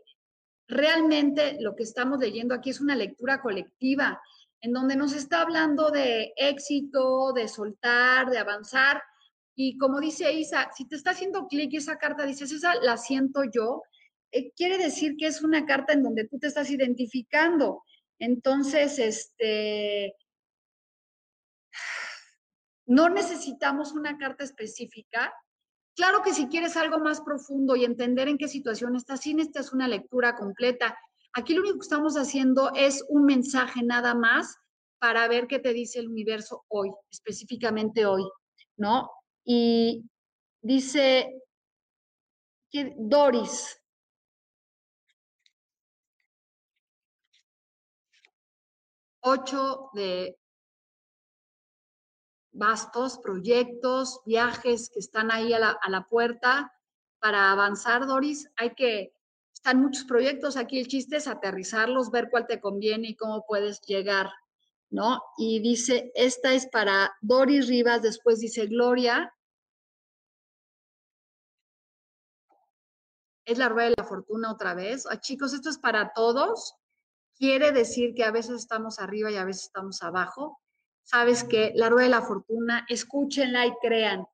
realmente 0.66 1.56
lo 1.60 1.74
que 1.74 1.84
estamos 1.84 2.18
leyendo 2.18 2.54
aquí 2.54 2.70
es 2.70 2.80
una 2.80 2.96
lectura 2.96 3.40
colectiva, 3.40 4.20
en 4.60 4.72
donde 4.72 4.96
nos 4.96 5.12
está 5.14 5.42
hablando 5.42 5.90
de 5.90 6.34
éxito, 6.36 7.32
de 7.32 7.46
soltar, 7.46 8.28
de 8.28 8.38
avanzar, 8.38 9.00
y 9.60 9.76
como 9.76 9.98
dice 9.98 10.32
Isa, 10.32 10.70
si 10.72 10.84
te 10.86 10.94
está 10.94 11.10
haciendo 11.10 11.48
clic 11.48 11.74
esa 11.74 11.98
carta, 11.98 12.24
dices, 12.24 12.52
esa 12.52 12.76
la 12.76 12.96
siento 12.96 13.42
yo, 13.52 13.82
eh, 14.30 14.52
quiere 14.52 14.78
decir 14.78 15.16
que 15.16 15.26
es 15.26 15.42
una 15.42 15.66
carta 15.66 15.94
en 15.94 16.04
donde 16.04 16.28
tú 16.28 16.38
te 16.38 16.46
estás 16.46 16.70
identificando. 16.70 17.82
Entonces, 18.20 19.00
este, 19.00 20.14
no 22.86 23.08
necesitamos 23.08 23.90
una 23.94 24.16
carta 24.16 24.44
específica. 24.44 25.34
Claro 25.96 26.22
que 26.22 26.34
si 26.34 26.46
quieres 26.46 26.76
algo 26.76 27.00
más 27.00 27.20
profundo 27.20 27.74
y 27.74 27.84
entender 27.84 28.28
en 28.28 28.38
qué 28.38 28.46
situación 28.46 28.94
estás, 28.94 29.22
sí 29.22 29.34
necesitas 29.34 29.72
una 29.72 29.88
lectura 29.88 30.36
completa. 30.36 30.96
Aquí 31.32 31.52
lo 31.52 31.62
único 31.62 31.78
que 31.80 31.84
estamos 31.84 32.14
haciendo 32.14 32.70
es 32.76 33.04
un 33.08 33.24
mensaje 33.24 33.82
nada 33.82 34.14
más 34.14 34.56
para 35.00 35.26
ver 35.26 35.48
qué 35.48 35.58
te 35.58 35.72
dice 35.72 35.98
el 35.98 36.06
universo 36.06 36.64
hoy, 36.68 36.92
específicamente 37.10 38.06
hoy, 38.06 38.22
¿no? 38.76 39.10
Y 39.50 40.04
dice 40.60 41.40
Doris. 42.98 43.80
Ocho 49.20 49.88
de 49.94 50.36
bastos, 52.52 53.18
proyectos, 53.20 54.20
viajes 54.26 54.90
que 54.90 54.98
están 54.98 55.30
ahí 55.32 55.54
a 55.54 55.58
la, 55.58 55.70
a 55.80 55.88
la 55.88 56.06
puerta 56.06 56.70
para 57.18 57.50
avanzar, 57.50 58.06
Doris. 58.06 58.50
Hay 58.56 58.74
que, 58.74 59.14
están 59.54 59.80
muchos 59.80 60.04
proyectos, 60.04 60.58
aquí 60.58 60.78
el 60.78 60.88
chiste 60.88 61.16
es 61.16 61.26
aterrizarlos, 61.26 62.10
ver 62.10 62.28
cuál 62.30 62.46
te 62.46 62.60
conviene 62.60 63.08
y 63.08 63.16
cómo 63.16 63.46
puedes 63.46 63.80
llegar, 63.80 64.30
¿no? 64.90 65.22
Y 65.38 65.60
dice, 65.60 66.12
esta 66.14 66.52
es 66.52 66.66
para 66.66 67.16
Doris 67.22 67.66
Rivas, 67.66 68.02
después 68.02 68.40
dice 68.40 68.66
Gloria, 68.66 69.32
es 73.48 73.56
la 73.56 73.70
rueda 73.70 73.88
de 73.88 73.94
la 73.96 74.04
fortuna 74.04 74.52
otra 74.52 74.74
vez. 74.74 75.06
Chicos, 75.20 75.54
esto 75.54 75.70
es 75.70 75.78
para 75.78 76.12
todos. 76.12 76.74
Quiere 77.34 77.72
decir 77.72 78.14
que 78.14 78.24
a 78.24 78.30
veces 78.30 78.56
estamos 78.56 78.98
arriba 78.98 79.30
y 79.30 79.36
a 79.36 79.44
veces 79.46 79.64
estamos 79.64 80.02
abajo. 80.02 80.60
Sabes 81.02 81.44
que 81.44 81.72
la 81.74 81.88
rueda 81.88 82.04
de 82.04 82.10
la 82.10 82.22
fortuna, 82.22 82.84
escúchenla 82.90 83.64
y 83.64 83.72
crean. 83.80 84.26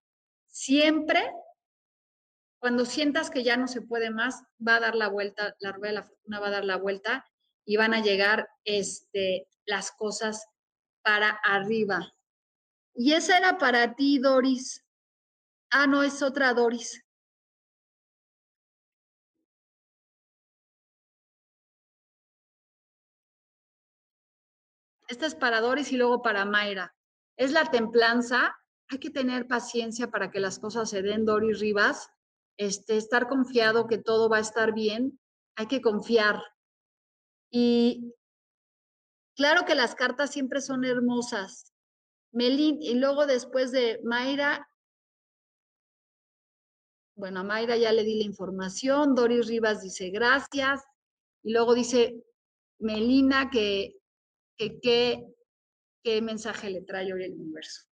Siempre, 0.49 1.33
cuando 2.59 2.85
sientas 2.85 3.31
que 3.31 3.45
ya 3.45 3.57
no 3.57 3.69
se 3.69 3.83
puede 3.83 4.11
más, 4.11 4.43
va 4.67 4.77
a 4.77 4.81
dar 4.81 4.97
la 4.97 5.07
vuelta, 5.07 5.55
la 5.61 5.71
rueda 5.71 5.91
de 5.91 5.95
la 6.01 6.03
fortuna 6.03 6.41
va 6.41 6.49
a 6.49 6.51
dar 6.51 6.65
la 6.65 6.77
vuelta 6.77 7.25
y 7.65 7.77
van 7.77 7.95
a 7.95 8.03
llegar 8.03 8.49
este, 8.65 9.47
las 9.65 9.93
cosas 9.93 10.49
para 11.03 11.31
arriba. 11.45 12.13
Y 12.95 13.13
esa 13.13 13.39
era 13.39 13.59
para 13.59 13.95
ti, 13.95 14.19
Doris. 14.19 14.85
Ah, 15.71 15.87
no, 15.87 16.03
es 16.03 16.21
otra 16.21 16.53
Doris. 16.53 17.04
Esta 25.15 25.27
es 25.27 25.37
para 25.37 25.61
Doris 25.61 25.93
y 25.93 25.97
luego 25.97 26.23
para 26.23 26.45
Mayra. 26.45 26.93
Es 27.37 27.53
la 27.53 27.71
templanza. 27.71 28.53
Hay 28.89 28.99
que 28.99 29.11
tener 29.11 29.47
paciencia 29.47 30.11
para 30.11 30.33
que 30.33 30.41
las 30.41 30.59
cosas 30.59 30.91
se 30.91 31.03
den, 31.03 31.25
Doris 31.25 31.61
Rivas. 31.61 32.11
Este, 32.57 32.97
estar 32.97 33.29
confiado 33.29 33.87
que 33.87 33.99
todo 33.99 34.29
va 34.29 34.39
a 34.39 34.41
estar 34.41 34.75
bien. 34.75 35.21
Hay 35.55 35.69
que 35.69 35.81
confiar. 35.81 36.43
Y 37.49 38.13
claro 39.37 39.65
que 39.65 39.77
las 39.77 39.95
cartas 39.95 40.33
siempre 40.33 40.61
son 40.61 40.85
hermosas. 40.85 41.73
Melin, 42.33 42.83
y 42.83 42.95
luego 42.95 43.27
después 43.27 43.71
de 43.71 44.01
Mayra, 44.03 44.69
bueno, 47.15 47.39
a 47.39 47.45
Mayra 47.45 47.77
ya 47.77 47.93
le 47.93 48.03
di 48.03 48.19
la 48.19 48.25
información, 48.25 49.15
Doris 49.15 49.47
Rivas 49.47 49.81
dice 49.81 50.11
gracias, 50.11 50.83
y 51.45 51.53
luego 51.53 51.73
dice 51.73 52.21
Melina 52.81 53.49
que 53.51 54.01
qué, 54.57 55.27
qué 56.03 56.23
mensaje 56.23 56.71
le 56.71 56.83
trae 56.83 57.13
hoy 57.13 57.25
el 57.25 57.35
universo. 57.35 57.83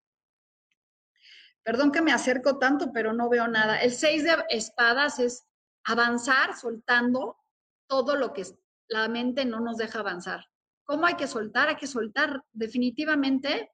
Perdón 1.63 1.93
que 1.93 2.03
me 2.03 2.13
acerco 2.13 2.59
tanto, 2.59 2.93
pero 2.93 3.13
no 3.13 3.29
veo 3.29 3.47
nada. 3.47 3.81
El 3.81 3.93
seis 3.93 4.25
de 4.25 4.35
espadas 4.49 5.19
es 5.19 5.45
avanzar 5.85 6.57
soltando 6.57 7.37
todo 7.87 8.17
lo 8.17 8.33
que 8.33 8.45
la 8.89 9.09
mente 9.09 9.45
no 9.45 9.61
nos 9.61 9.77
deja 9.77 10.01
avanzar. 10.01 10.47
¿Cómo 10.85 11.07
hay 11.07 11.15
que 11.15 11.29
soltar? 11.29 11.69
Hay 11.69 11.77
que 11.77 11.87
soltar 11.87 12.45
definitivamente. 12.53 13.71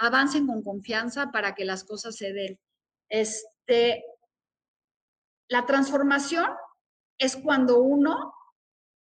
Avancen 0.00 0.46
con 0.46 0.62
confianza 0.62 1.30
para 1.30 1.54
que 1.54 1.64
las 1.64 1.84
cosas 1.84 2.16
se 2.16 2.32
den. 2.32 2.60
Este, 3.08 4.04
la 5.48 5.64
transformación 5.66 6.50
es 7.18 7.36
cuando 7.36 7.80
uno 7.80 8.34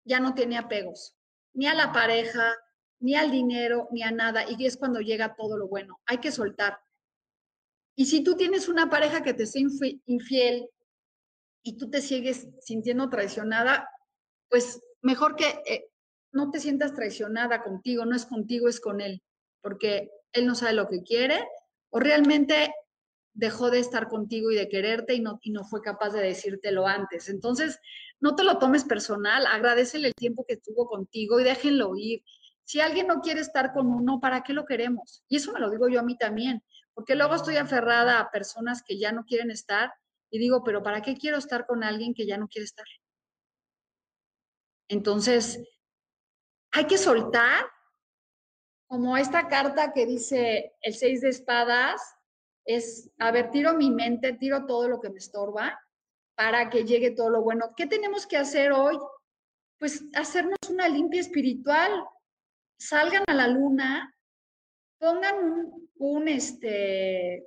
ya 0.04 0.20
no 0.20 0.34
tiene 0.34 0.58
apegos, 0.58 1.16
ni 1.54 1.66
a 1.66 1.74
la 1.74 1.92
pareja, 1.92 2.54
ni 3.04 3.14
al 3.14 3.30
dinero, 3.30 3.86
ni 3.90 4.02
a 4.02 4.10
nada, 4.10 4.46
y 4.48 4.64
es 4.64 4.78
cuando 4.78 4.98
llega 5.00 5.36
todo 5.36 5.58
lo 5.58 5.68
bueno. 5.68 6.00
Hay 6.06 6.18
que 6.18 6.32
soltar. 6.32 6.78
Y 7.94 8.06
si 8.06 8.24
tú 8.24 8.34
tienes 8.34 8.66
una 8.66 8.88
pareja 8.88 9.22
que 9.22 9.34
te 9.34 9.42
es 9.42 9.54
infiel 9.54 10.66
y 11.62 11.76
tú 11.76 11.90
te 11.90 12.00
sigues 12.00 12.48
sintiendo 12.60 13.10
traicionada, 13.10 13.90
pues 14.48 14.80
mejor 15.02 15.36
que 15.36 15.60
eh, 15.66 15.90
no 16.32 16.50
te 16.50 16.60
sientas 16.60 16.94
traicionada 16.94 17.62
contigo, 17.62 18.06
no 18.06 18.16
es 18.16 18.24
contigo, 18.24 18.68
es 18.68 18.80
con 18.80 19.02
él, 19.02 19.22
porque 19.60 20.10
él 20.32 20.46
no 20.46 20.54
sabe 20.54 20.72
lo 20.72 20.88
que 20.88 21.02
quiere 21.02 21.46
o 21.90 22.00
realmente 22.00 22.72
dejó 23.34 23.70
de 23.70 23.80
estar 23.80 24.08
contigo 24.08 24.50
y 24.50 24.54
de 24.54 24.70
quererte 24.70 25.12
y 25.12 25.20
no, 25.20 25.38
y 25.42 25.50
no 25.50 25.64
fue 25.64 25.82
capaz 25.82 26.08
de 26.14 26.22
decírtelo 26.22 26.86
antes. 26.86 27.28
Entonces, 27.28 27.78
no 28.18 28.34
te 28.34 28.44
lo 28.44 28.56
tomes 28.58 28.84
personal, 28.84 29.44
agradecele 29.44 30.08
el 30.08 30.14
tiempo 30.14 30.46
que 30.48 30.54
estuvo 30.54 30.86
contigo 30.86 31.38
y 31.38 31.44
déjenlo 31.44 31.94
ir. 31.96 32.22
Si 32.64 32.80
alguien 32.80 33.06
no 33.06 33.20
quiere 33.20 33.40
estar 33.40 33.72
con 33.72 33.86
uno, 33.86 34.20
¿para 34.20 34.42
qué 34.42 34.52
lo 34.52 34.64
queremos? 34.64 35.22
Y 35.28 35.36
eso 35.36 35.52
me 35.52 35.60
lo 35.60 35.70
digo 35.70 35.88
yo 35.88 36.00
a 36.00 36.04
mí 36.04 36.16
también, 36.16 36.62
porque 36.94 37.14
luego 37.14 37.34
estoy 37.34 37.56
aferrada 37.56 38.20
a 38.20 38.30
personas 38.30 38.82
que 38.82 38.98
ya 38.98 39.12
no 39.12 39.24
quieren 39.24 39.50
estar 39.50 39.92
y 40.30 40.38
digo, 40.38 40.64
pero 40.64 40.82
¿para 40.82 41.02
qué 41.02 41.14
quiero 41.16 41.36
estar 41.36 41.66
con 41.66 41.84
alguien 41.84 42.14
que 42.14 42.26
ya 42.26 42.38
no 42.38 42.48
quiere 42.48 42.64
estar? 42.64 42.86
Entonces, 44.88 45.62
hay 46.72 46.86
que 46.86 46.98
soltar, 46.98 47.66
como 48.86 49.16
esta 49.16 49.48
carta 49.48 49.92
que 49.92 50.06
dice 50.06 50.74
el 50.80 50.94
seis 50.94 51.20
de 51.20 51.28
espadas, 51.28 52.00
es, 52.64 53.10
a 53.18 53.30
ver, 53.30 53.50
tiro 53.50 53.74
mi 53.74 53.90
mente, 53.90 54.32
tiro 54.32 54.66
todo 54.66 54.88
lo 54.88 55.00
que 55.00 55.10
me 55.10 55.18
estorba 55.18 55.78
para 56.34 56.70
que 56.70 56.84
llegue 56.84 57.10
todo 57.10 57.30
lo 57.30 57.42
bueno. 57.42 57.74
¿Qué 57.76 57.86
tenemos 57.86 58.26
que 58.26 58.36
hacer 58.36 58.72
hoy? 58.72 58.98
Pues 59.78 60.04
hacernos 60.14 60.58
una 60.68 60.88
limpia 60.88 61.20
espiritual. 61.20 62.04
Salgan 62.76 63.24
a 63.26 63.34
la 63.34 63.48
luna, 63.48 64.14
pongan 64.98 65.70
un, 65.96 66.28
este, 66.28 67.46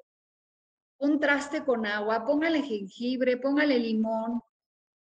un 1.00 1.20
traste 1.20 1.64
con 1.64 1.86
agua, 1.86 2.26
póngale 2.26 2.62
jengibre, 2.62 3.38
póngale 3.38 3.80
limón, 3.80 4.42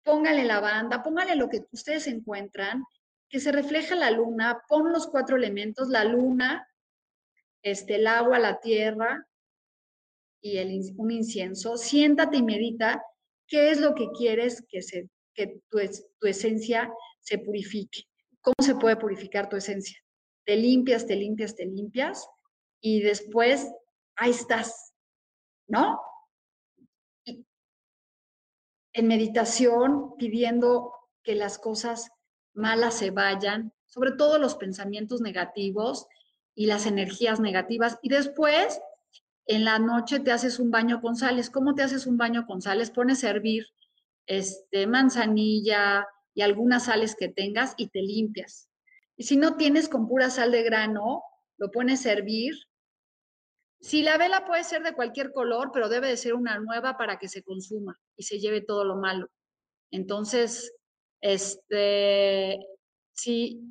póngale 0.03 0.43
lavanda, 0.45 1.03
póngale 1.03 1.36
lo 1.36 1.49
que 1.49 1.65
ustedes 1.71 2.07
encuentran, 2.07 2.84
que 3.30 3.39
se 3.39 3.51
refleja 3.51 3.95
la 3.95 4.11
luna, 4.11 4.61
pon 4.67 4.91
los 4.91 5.07
cuatro 5.07 5.36
elementos, 5.36 5.89
la 5.89 6.03
luna, 6.03 6.67
este, 7.61 7.95
el 7.95 8.07
agua, 8.07 8.39
la 8.39 8.59
tierra, 8.59 9.28
y 10.41 10.57
el, 10.57 10.80
un 10.97 11.11
incienso, 11.11 11.76
siéntate 11.76 12.38
y 12.38 12.43
medita 12.43 13.03
qué 13.47 13.71
es 13.71 13.80
lo 13.80 13.95
que 13.95 14.09
quieres 14.15 14.63
que, 14.69 14.82
se, 14.82 15.09
que 15.34 15.59
tu, 15.69 15.80
tu 16.19 16.28
esencia 16.28 16.91
se 17.19 17.39
purifique. 17.39 18.03
¿Cómo 18.41 18.55
se 18.61 18.76
puede 18.76 18.95
purificar 18.95 19.49
tu 19.49 19.55
esencia? 19.55 19.97
Te 20.45 20.55
limpias, 20.55 21.05
te 21.05 21.15
limpias, 21.15 21.55
te 21.55 21.65
limpias 21.65 22.27
y 22.81 23.01
después 23.01 23.71
ahí 24.15 24.31
estás, 24.31 24.93
¿no? 25.67 25.99
en 28.95 29.07
meditación, 29.07 30.15
pidiendo 30.17 30.93
que 31.21 31.35
las 31.35 31.59
cosas 31.59 32.09
malas 32.53 32.97
se 32.97 33.11
vayan, 33.11 33.73
sobre 33.87 34.13
todo 34.13 34.39
los 34.39 34.55
pensamientos 34.55 35.19
negativos 35.19 36.07
y 36.55 36.67
las 36.67 36.85
energías 36.85 37.41
negativas. 37.41 37.99
Y 38.01 38.07
después 38.07 38.79
en 39.47 39.65
la 39.65 39.79
noche 39.79 40.21
te 40.21 40.31
haces 40.31 40.59
un 40.59 40.71
baño 40.71 41.01
con 41.01 41.17
sales. 41.17 41.49
¿Cómo 41.49 41.75
te 41.75 41.83
haces 41.83 42.07
un 42.07 42.17
baño 42.17 42.45
con 42.47 42.61
sales? 42.61 42.89
Pones 42.89 43.25
a 43.25 43.31
hervir 43.31 43.65
este, 44.27 44.87
manzanilla 44.87 46.07
y 46.33 46.41
algunas 46.41 46.85
sales 46.85 47.15
que 47.15 47.27
tengas 47.27 47.73
y 47.75 47.87
te 47.87 48.01
limpias. 48.01 48.69
Y 49.18 49.24
si 49.24 49.38
no 49.38 49.55
tienes 49.55 49.89
con 49.89 50.07
pura 50.07 50.30
sal 50.30 50.51
de 50.51 50.63
grano, 50.63 51.24
lo 51.57 51.72
pones 51.72 52.05
a 52.05 52.11
hervir. 52.11 52.53
Si 53.80 54.03
la 54.03 54.18
vela 54.18 54.45
puede 54.45 54.63
ser 54.63 54.84
de 54.84 54.93
cualquier 54.93 55.32
color, 55.32 55.72
pero 55.74 55.89
debe 55.89 56.07
de 56.07 56.18
ser 56.18 56.34
una 56.34 56.59
nueva 56.59 56.97
para 56.97 57.18
que 57.18 57.28
se 57.28 57.43
consuma 57.43 57.99
y 58.18 58.24
se 58.24 58.39
lleve 58.39 58.61
todo 58.61 58.84
lo 58.84 58.95
malo. 58.95 59.30
Entonces, 59.91 60.74
este, 61.22 62.59
si 63.13 63.61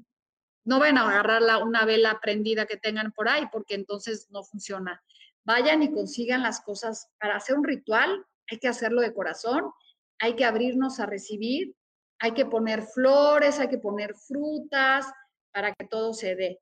no 0.64 0.78
van 0.78 0.98
a 0.98 1.08
agarrar 1.08 1.62
una 1.62 1.84
vela 1.84 2.20
prendida 2.22 2.66
que 2.66 2.76
tengan 2.76 3.12
por 3.12 3.28
ahí, 3.28 3.46
porque 3.52 3.74
entonces 3.74 4.28
no 4.30 4.44
funciona 4.44 5.02
vayan 5.44 5.82
y 5.82 5.92
consigan 5.92 6.42
las 6.42 6.60
cosas. 6.60 7.08
Para 7.20 7.36
hacer 7.36 7.56
un 7.56 7.64
ritual 7.64 8.24
hay 8.50 8.58
que 8.58 8.68
hacerlo 8.68 9.00
de 9.00 9.14
corazón, 9.14 9.70
hay 10.18 10.36
que 10.36 10.44
abrirnos 10.44 11.00
a 11.00 11.06
recibir, 11.06 11.74
hay 12.18 12.32
que 12.32 12.46
poner 12.46 12.82
flores, 12.82 13.58
hay 13.58 13.68
que 13.68 13.78
poner 13.78 14.14
frutas 14.14 15.06
para 15.54 15.72
que 15.72 15.86
todo 15.86 16.12
se 16.12 16.34
dé, 16.34 16.60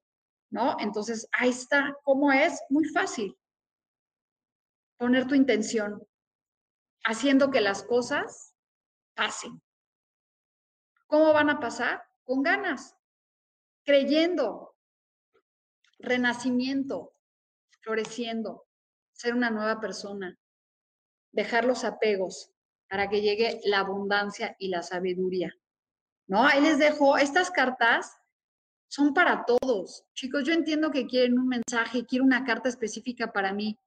¿no? 0.51 0.76
Entonces, 0.78 1.26
ahí 1.32 1.49
está, 1.49 1.97
¿cómo 2.05 2.30
es? 2.30 2.62
Muy 2.68 2.84
fácil. 2.84 3.36
Poner 4.99 5.26
tu 5.26 5.34
intención, 5.34 6.07
haciendo 7.03 7.51
que 7.51 7.62
las 7.62 7.82
cosas 7.82 8.55
pasen. 9.14 9.62
¿Cómo 11.07 11.32
van 11.32 11.49
a 11.49 11.59
pasar? 11.59 12.05
Con 12.22 12.43
ganas, 12.43 12.95
creyendo, 13.84 14.76
renacimiento, 15.99 17.14
floreciendo 17.80 18.66
ser 19.12 19.34
una 19.34 19.51
nueva 19.51 19.80
persona, 19.80 20.38
dejar 21.32 21.64
los 21.64 21.84
apegos 21.84 22.53
para 22.88 23.09
que 23.09 23.22
llegue 23.22 23.59
la 23.64 23.80
abundancia 23.80 24.55
y 24.59 24.68
la 24.68 24.82
sabiduría. 24.82 25.55
¿No? 26.26 26.47
Ahí 26.47 26.61
les 26.61 26.78
dejo, 26.78 27.16
estas 27.16 27.51
cartas 27.51 28.18
son 28.93 29.14
para 29.14 29.47
todos. 29.47 30.05
Chicos, 30.12 30.45
yo 30.45 30.53
entiendo 30.53 30.90
que 30.90 31.07
quieren 31.07 31.38
un 31.38 31.49
mensaje, 31.49 32.05
quieren 32.05 32.26
una 32.26 32.45
carta 32.45 32.68
específica 32.68 33.32
para 33.32 33.55
mí, 33.55 33.78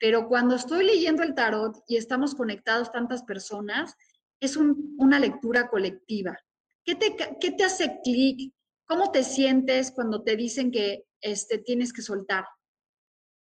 pero 0.00 0.26
cuando 0.26 0.54
estoy 0.56 0.86
leyendo 0.86 1.22
el 1.22 1.34
tarot 1.34 1.84
y 1.86 1.98
estamos 1.98 2.34
conectados 2.34 2.90
tantas 2.90 3.22
personas, 3.24 3.94
es 4.40 4.56
una 4.56 5.20
lectura 5.20 5.68
colectiva. 5.68 6.38
¿Qué 6.82 6.94
te, 6.94 7.14
qué 7.38 7.50
te 7.50 7.64
hace 7.64 8.00
clic? 8.02 8.54
¿Cómo 8.86 9.12
te 9.12 9.22
sientes 9.22 9.90
cuando 9.90 10.22
te 10.22 10.34
dicen 10.34 10.70
que 10.70 11.04
este, 11.20 11.58
tienes 11.58 11.92
que 11.92 12.00
soltar? 12.00 12.46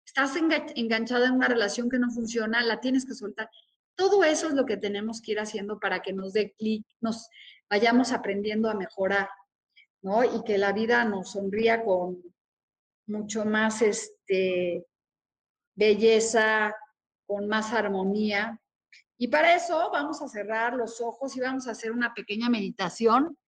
estás 0.04 0.34
enganchada 0.74 1.28
en 1.28 1.34
una 1.34 1.46
relación 1.46 1.88
que 1.88 2.00
no 2.00 2.10
funciona, 2.10 2.60
la 2.62 2.80
tienes 2.80 3.06
que 3.06 3.14
soltar. 3.14 3.48
Todo 3.94 4.24
eso 4.24 4.48
es 4.48 4.54
lo 4.54 4.66
que 4.66 4.76
tenemos 4.76 5.22
que 5.22 5.32
ir 5.32 5.38
haciendo 5.38 5.78
para 5.78 6.02
que 6.02 6.12
nos 6.12 6.32
dé 6.32 6.52
clic, 6.58 6.84
nos 7.00 7.28
vayamos 7.70 8.10
aprendiendo 8.10 8.68
a 8.68 8.74
mejorar, 8.74 9.28
¿no? 10.02 10.24
Y 10.24 10.42
que 10.44 10.58
la 10.58 10.72
vida 10.72 11.04
nos 11.04 11.32
sonría 11.32 11.84
con 11.84 12.22
mucho 13.06 13.44
más 13.44 13.82
este, 13.82 14.86
belleza, 15.74 16.74
con 17.26 17.48
más 17.48 17.72
armonía. 17.72 18.60
Y 19.18 19.28
para 19.28 19.54
eso 19.54 19.90
vamos 19.90 20.20
a 20.22 20.28
cerrar 20.28 20.74
los 20.74 21.00
ojos 21.00 21.36
y 21.36 21.40
vamos 21.40 21.66
a 21.66 21.72
hacer 21.72 21.92
una 21.92 22.12
pequeña 22.14 22.48
meditación. 22.48 23.38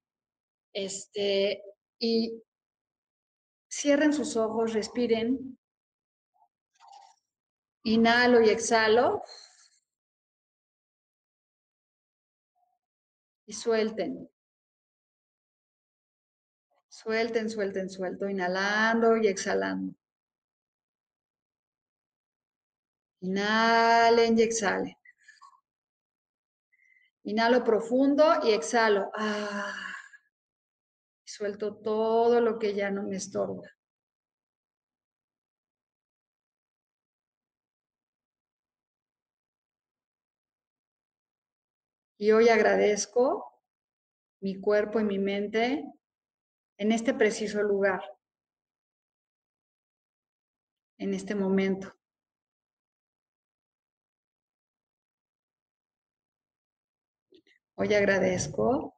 Este, 0.73 1.63
y 1.99 2.43
cierren 3.71 4.13
sus 4.13 4.37
ojos, 4.37 4.73
respiren 4.73 5.59
Inhalo 7.87 8.41
y 8.41 8.49
exhalo. 8.49 9.23
Y 13.47 13.53
suelten. 13.53 14.31
Suelten, 17.05 17.49
suelten, 17.51 17.89
suelto. 17.89 18.29
Inhalando 18.29 19.17
y 19.17 19.29
exhalando. 19.29 19.95
Inhalen 23.23 24.39
y 24.39 24.43
exhalen. 24.43 24.97
Inhalo 27.25 27.65
profundo 27.65 28.25
y 28.45 28.53
exhalo. 28.53 29.11
Ah, 29.15 29.75
suelto 31.27 31.75
todo 31.77 32.41
lo 32.41 32.59
que 32.59 32.73
ya 32.75 32.91
no 32.91 33.03
me 33.03 33.17
estorba. 33.17 33.69
Y 42.19 42.33
hoy 42.33 42.49
agradezco 42.49 43.53
mi 44.41 44.61
cuerpo 44.61 45.01
y 45.01 45.05
mi 45.05 45.19
mente 45.19 45.85
en 46.79 46.93
este 46.93 47.15
preciso 47.15 47.63
lugar, 47.63 48.03
en 50.99 51.15
este 51.15 51.35
momento. 51.35 51.95
Hoy 57.77 57.93
agradezco 57.93 58.95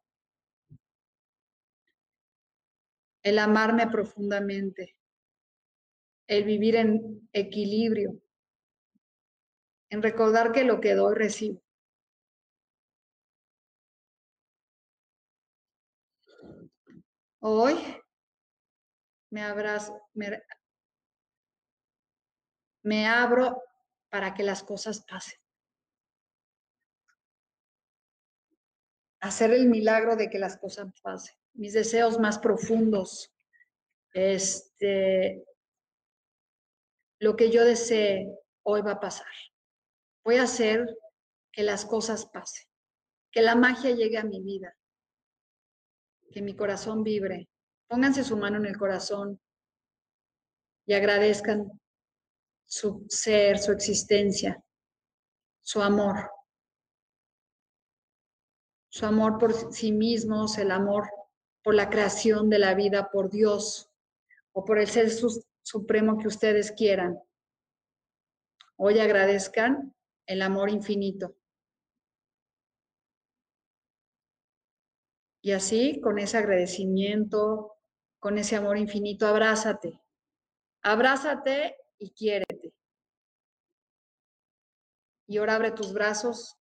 el 3.22 3.38
amarme 3.38 3.88
profundamente, 3.88 4.96
el 6.28 6.44
vivir 6.44 6.76
en 6.76 7.28
equilibrio, 7.32 8.20
en 9.90 10.02
recordar 10.02 10.52
que 10.52 10.64
lo 10.64 10.80
que 10.80 10.94
doy 10.94 11.14
recibo. 11.14 11.65
Hoy 17.48 17.76
me 19.30 19.40
abrazo, 19.40 20.02
me, 22.82 23.06
abro 23.06 23.62
para 24.10 24.34
que 24.34 24.42
las 24.42 24.64
cosas 24.64 25.04
pasen. 25.06 25.38
Hacer 29.20 29.52
el 29.52 29.68
milagro 29.68 30.16
de 30.16 30.28
que 30.28 30.40
las 30.40 30.56
cosas 30.58 30.88
pasen. 31.00 31.36
mis 31.54 31.72
deseos 31.72 32.18
más 32.18 32.40
profundos, 32.40 33.32
este, 34.12 35.44
lo 37.20 37.36
que 37.36 37.52
yo 37.52 37.64
desee 37.64 38.28
hoy 38.64 38.80
va 38.82 38.94
a 38.94 39.00
pasar. 39.00 39.32
Voy 40.24 40.38
a 40.38 40.42
hacer 40.42 40.98
que 41.52 41.62
las 41.62 41.84
cosas 41.84 42.26
pasen, 42.26 42.66
que 43.30 43.42
la 43.42 43.54
magia 43.54 43.92
llegue 43.92 44.18
a 44.18 44.24
mi 44.24 44.42
vida, 44.42 44.76
que 46.30 46.42
mi 46.42 46.54
corazón 46.54 47.02
vibre. 47.02 47.48
Pónganse 47.88 48.24
su 48.24 48.36
mano 48.36 48.58
en 48.58 48.66
el 48.66 48.76
corazón 48.76 49.40
y 50.86 50.94
agradezcan 50.94 51.80
su 52.66 53.06
ser, 53.08 53.58
su 53.58 53.72
existencia, 53.72 54.62
su 55.62 55.82
amor. 55.82 56.30
Su 58.88 59.06
amor 59.06 59.38
por 59.38 59.72
sí 59.72 59.92
mismos, 59.92 60.58
el 60.58 60.70
amor 60.70 61.08
por 61.62 61.74
la 61.74 61.90
creación 61.90 62.48
de 62.48 62.58
la 62.58 62.74
vida, 62.74 63.10
por 63.10 63.30
Dios 63.30 63.90
o 64.52 64.64
por 64.64 64.78
el 64.78 64.86
ser 64.86 65.10
supremo 65.62 66.18
que 66.18 66.28
ustedes 66.28 66.72
quieran. 66.72 67.20
Hoy 68.76 69.00
agradezcan 69.00 69.94
el 70.26 70.42
amor 70.42 70.70
infinito. 70.70 71.36
Y 75.46 75.52
así, 75.52 76.00
con 76.00 76.18
ese 76.18 76.38
agradecimiento, 76.38 77.76
con 78.18 78.36
ese 78.36 78.56
amor 78.56 78.78
infinito, 78.78 79.28
abrázate. 79.28 80.02
Abrázate 80.82 81.76
y 82.00 82.10
quiérete. 82.10 82.74
Y 85.28 85.38
ahora 85.38 85.54
abre 85.54 85.70
tus 85.70 85.92
brazos 85.92 86.58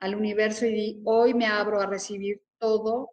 al 0.00 0.14
universo 0.14 0.64
y 0.64 0.72
di, 0.72 1.02
hoy 1.04 1.34
me 1.34 1.44
abro 1.44 1.82
a 1.82 1.86
recibir 1.86 2.42
todo 2.56 3.10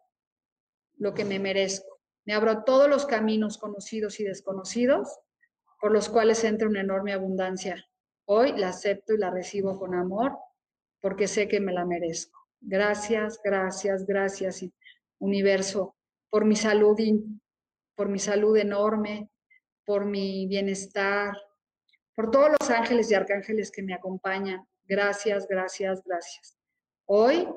lo 0.95 1.14
que 1.14 1.26
me 1.26 1.39
merezco. 1.39 1.99
Me 2.24 2.34
abro 2.34 2.51
a 2.51 2.64
todos 2.64 2.88
los 2.88 3.05
caminos 3.05 3.57
conocidos 3.57 4.18
y 4.22 4.24
desconocidos 4.24 5.20
por 5.82 5.91
los 5.91 6.07
cuales 6.07 6.41
entra 6.45 6.70
una 6.70 6.80
enorme 6.80 7.12
abundancia. 7.12 7.86
Hoy 8.24 8.53
la 8.53 8.70
acepto 8.70 9.14
y 9.14 9.18
la 9.18 9.30
recibo 9.30 9.78
con 9.78 9.93
amor 9.93 10.38
porque 11.01 11.28
sé 11.28 11.49
que 11.49 11.59
me 11.59 11.74
la 11.74 11.84
merezco. 11.84 12.39
Gracias, 12.62 13.41
gracias, 13.43 14.05
gracias, 14.05 14.64
universo, 15.22 15.95
por 16.30 16.45
mi 16.45 16.55
salud, 16.55 16.97
por 17.95 18.09
mi 18.09 18.19
salud 18.19 18.57
enorme, 18.57 19.30
por 19.86 20.05
mi 20.05 20.47
bienestar, 20.47 21.38
por 22.15 22.32
todos 22.32 22.49
los 22.59 22.69
ángeles 22.69 23.09
y 23.11 23.15
arcángeles 23.15 23.72
que 23.72 23.84
me 23.84 23.93
acompañan. 23.93 24.67
Gracias, 24.84 25.47
gracias, 25.47 26.03
gracias. 26.03 26.57
Hoy, 27.05 27.47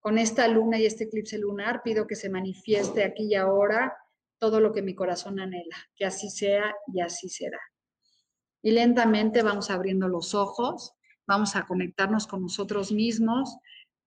con 0.00 0.18
esta 0.18 0.48
luna 0.48 0.78
y 0.78 0.86
este 0.86 1.04
eclipse 1.04 1.38
lunar, 1.38 1.82
pido 1.82 2.06
que 2.06 2.16
se 2.16 2.30
manifieste 2.30 3.04
aquí 3.04 3.28
y 3.28 3.34
ahora 3.34 3.96
todo 4.38 4.60
lo 4.60 4.72
que 4.72 4.82
mi 4.82 4.94
corazón 4.94 5.38
anhela, 5.38 5.76
que 5.94 6.06
así 6.06 6.30
sea 6.30 6.74
y 6.92 7.00
así 7.00 7.28
será. 7.28 7.60
Y 8.62 8.72
lentamente 8.72 9.42
vamos 9.42 9.70
abriendo 9.70 10.08
los 10.08 10.34
ojos, 10.34 10.94
vamos 11.26 11.56
a 11.56 11.66
conectarnos 11.66 12.26
con 12.26 12.42
nosotros 12.42 12.92
mismos, 12.92 13.56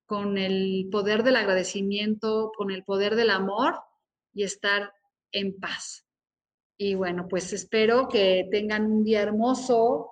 con 0.05 0.37
el 0.37 0.89
poder 0.91 1.23
del 1.23 1.35
agradecimiento, 1.35 2.51
con 2.55 2.71
el 2.71 2.83
poder 2.83 3.15
del 3.15 3.29
amor 3.29 3.79
y 4.33 4.43
estar 4.43 4.93
en 5.31 5.59
paz. 5.59 6.05
Y 6.77 6.95
bueno, 6.95 7.27
pues 7.29 7.53
espero 7.53 8.07
que 8.07 8.47
tengan 8.51 8.91
un 8.91 9.03
día 9.03 9.21
hermoso, 9.21 10.09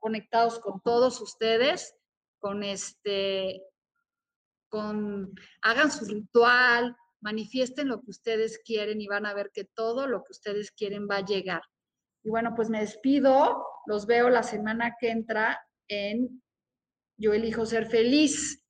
conectados 0.00 0.58
con 0.60 0.80
todos 0.80 1.20
ustedes, 1.20 1.94
con 2.38 2.62
este, 2.62 3.62
con, 4.68 5.34
hagan 5.62 5.90
su 5.90 6.06
ritual, 6.06 6.96
manifiesten 7.20 7.88
lo 7.88 8.00
que 8.00 8.10
ustedes 8.10 8.58
quieren 8.64 9.00
y 9.00 9.06
van 9.06 9.26
a 9.26 9.34
ver 9.34 9.50
que 9.52 9.64
todo 9.64 10.06
lo 10.06 10.24
que 10.24 10.32
ustedes 10.32 10.70
quieren 10.72 11.06
va 11.10 11.16
a 11.16 11.24
llegar. 11.24 11.62
Y 12.22 12.30
bueno, 12.30 12.54
pues 12.54 12.68
me 12.70 12.80
despido, 12.80 13.64
los 13.86 14.06
veo 14.06 14.28
la 14.28 14.42
semana 14.42 14.96
que 14.98 15.10
entra 15.10 15.60
en 15.88 16.42
Yo 17.20 17.34
elijo 17.34 17.66
ser 17.66 17.86
feliz. 17.86 18.64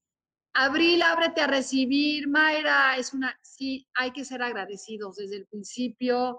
Abril, 0.54 1.00
ábrete 1.02 1.40
a 1.40 1.46
recibir, 1.46 2.26
Mayra, 2.26 2.96
es 2.96 3.14
una, 3.14 3.38
sí, 3.40 3.86
hay 3.94 4.10
que 4.10 4.24
ser 4.24 4.42
agradecidos 4.42 5.14
desde 5.14 5.36
el 5.36 5.46
principio 5.46 6.36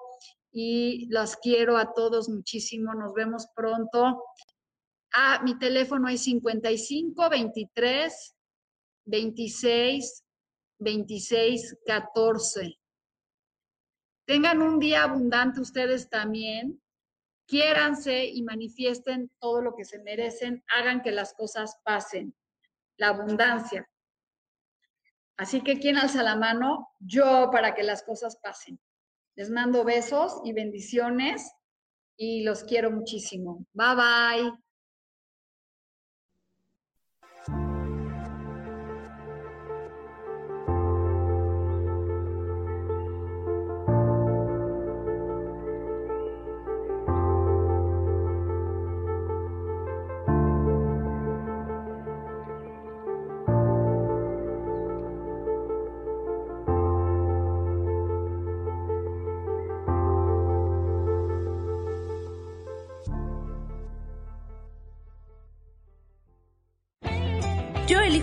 y 0.51 1.07
los 1.09 1.37
quiero 1.37 1.77
a 1.77 1.93
todos 1.93 2.27
muchísimo, 2.27 2.93
nos 2.93 3.13
vemos 3.13 3.47
pronto. 3.55 4.25
Ah, 5.13 5.39
mi 5.45 5.57
teléfono 5.57 6.09
es 6.09 6.25
55 6.25 7.29
23 7.29 8.35
26 9.05 10.23
26 10.79 11.77
14. 11.85 12.77
Tengan 14.25 14.61
un 14.61 14.79
día 14.79 15.03
abundante 15.03 15.61
ustedes 15.61 16.09
también. 16.09 16.80
Quiéranse 17.51 18.23
y 18.23 18.43
manifiesten 18.43 19.29
todo 19.37 19.61
lo 19.61 19.75
que 19.75 19.83
se 19.83 19.99
merecen. 19.99 20.63
Hagan 20.73 21.01
que 21.01 21.11
las 21.11 21.33
cosas 21.33 21.81
pasen. 21.83 22.33
La 22.95 23.09
abundancia. 23.09 23.89
Así 25.35 25.59
que, 25.59 25.77
¿quién 25.77 25.97
alza 25.97 26.23
la 26.23 26.37
mano? 26.37 26.87
Yo 26.99 27.49
para 27.51 27.75
que 27.75 27.83
las 27.83 28.03
cosas 28.03 28.37
pasen. 28.37 28.79
Les 29.35 29.49
mando 29.49 29.83
besos 29.83 30.39
y 30.45 30.53
bendiciones 30.53 31.51
y 32.15 32.43
los 32.43 32.63
quiero 32.63 32.89
muchísimo. 32.89 33.65
Bye 33.73 33.95
bye. 33.95 34.70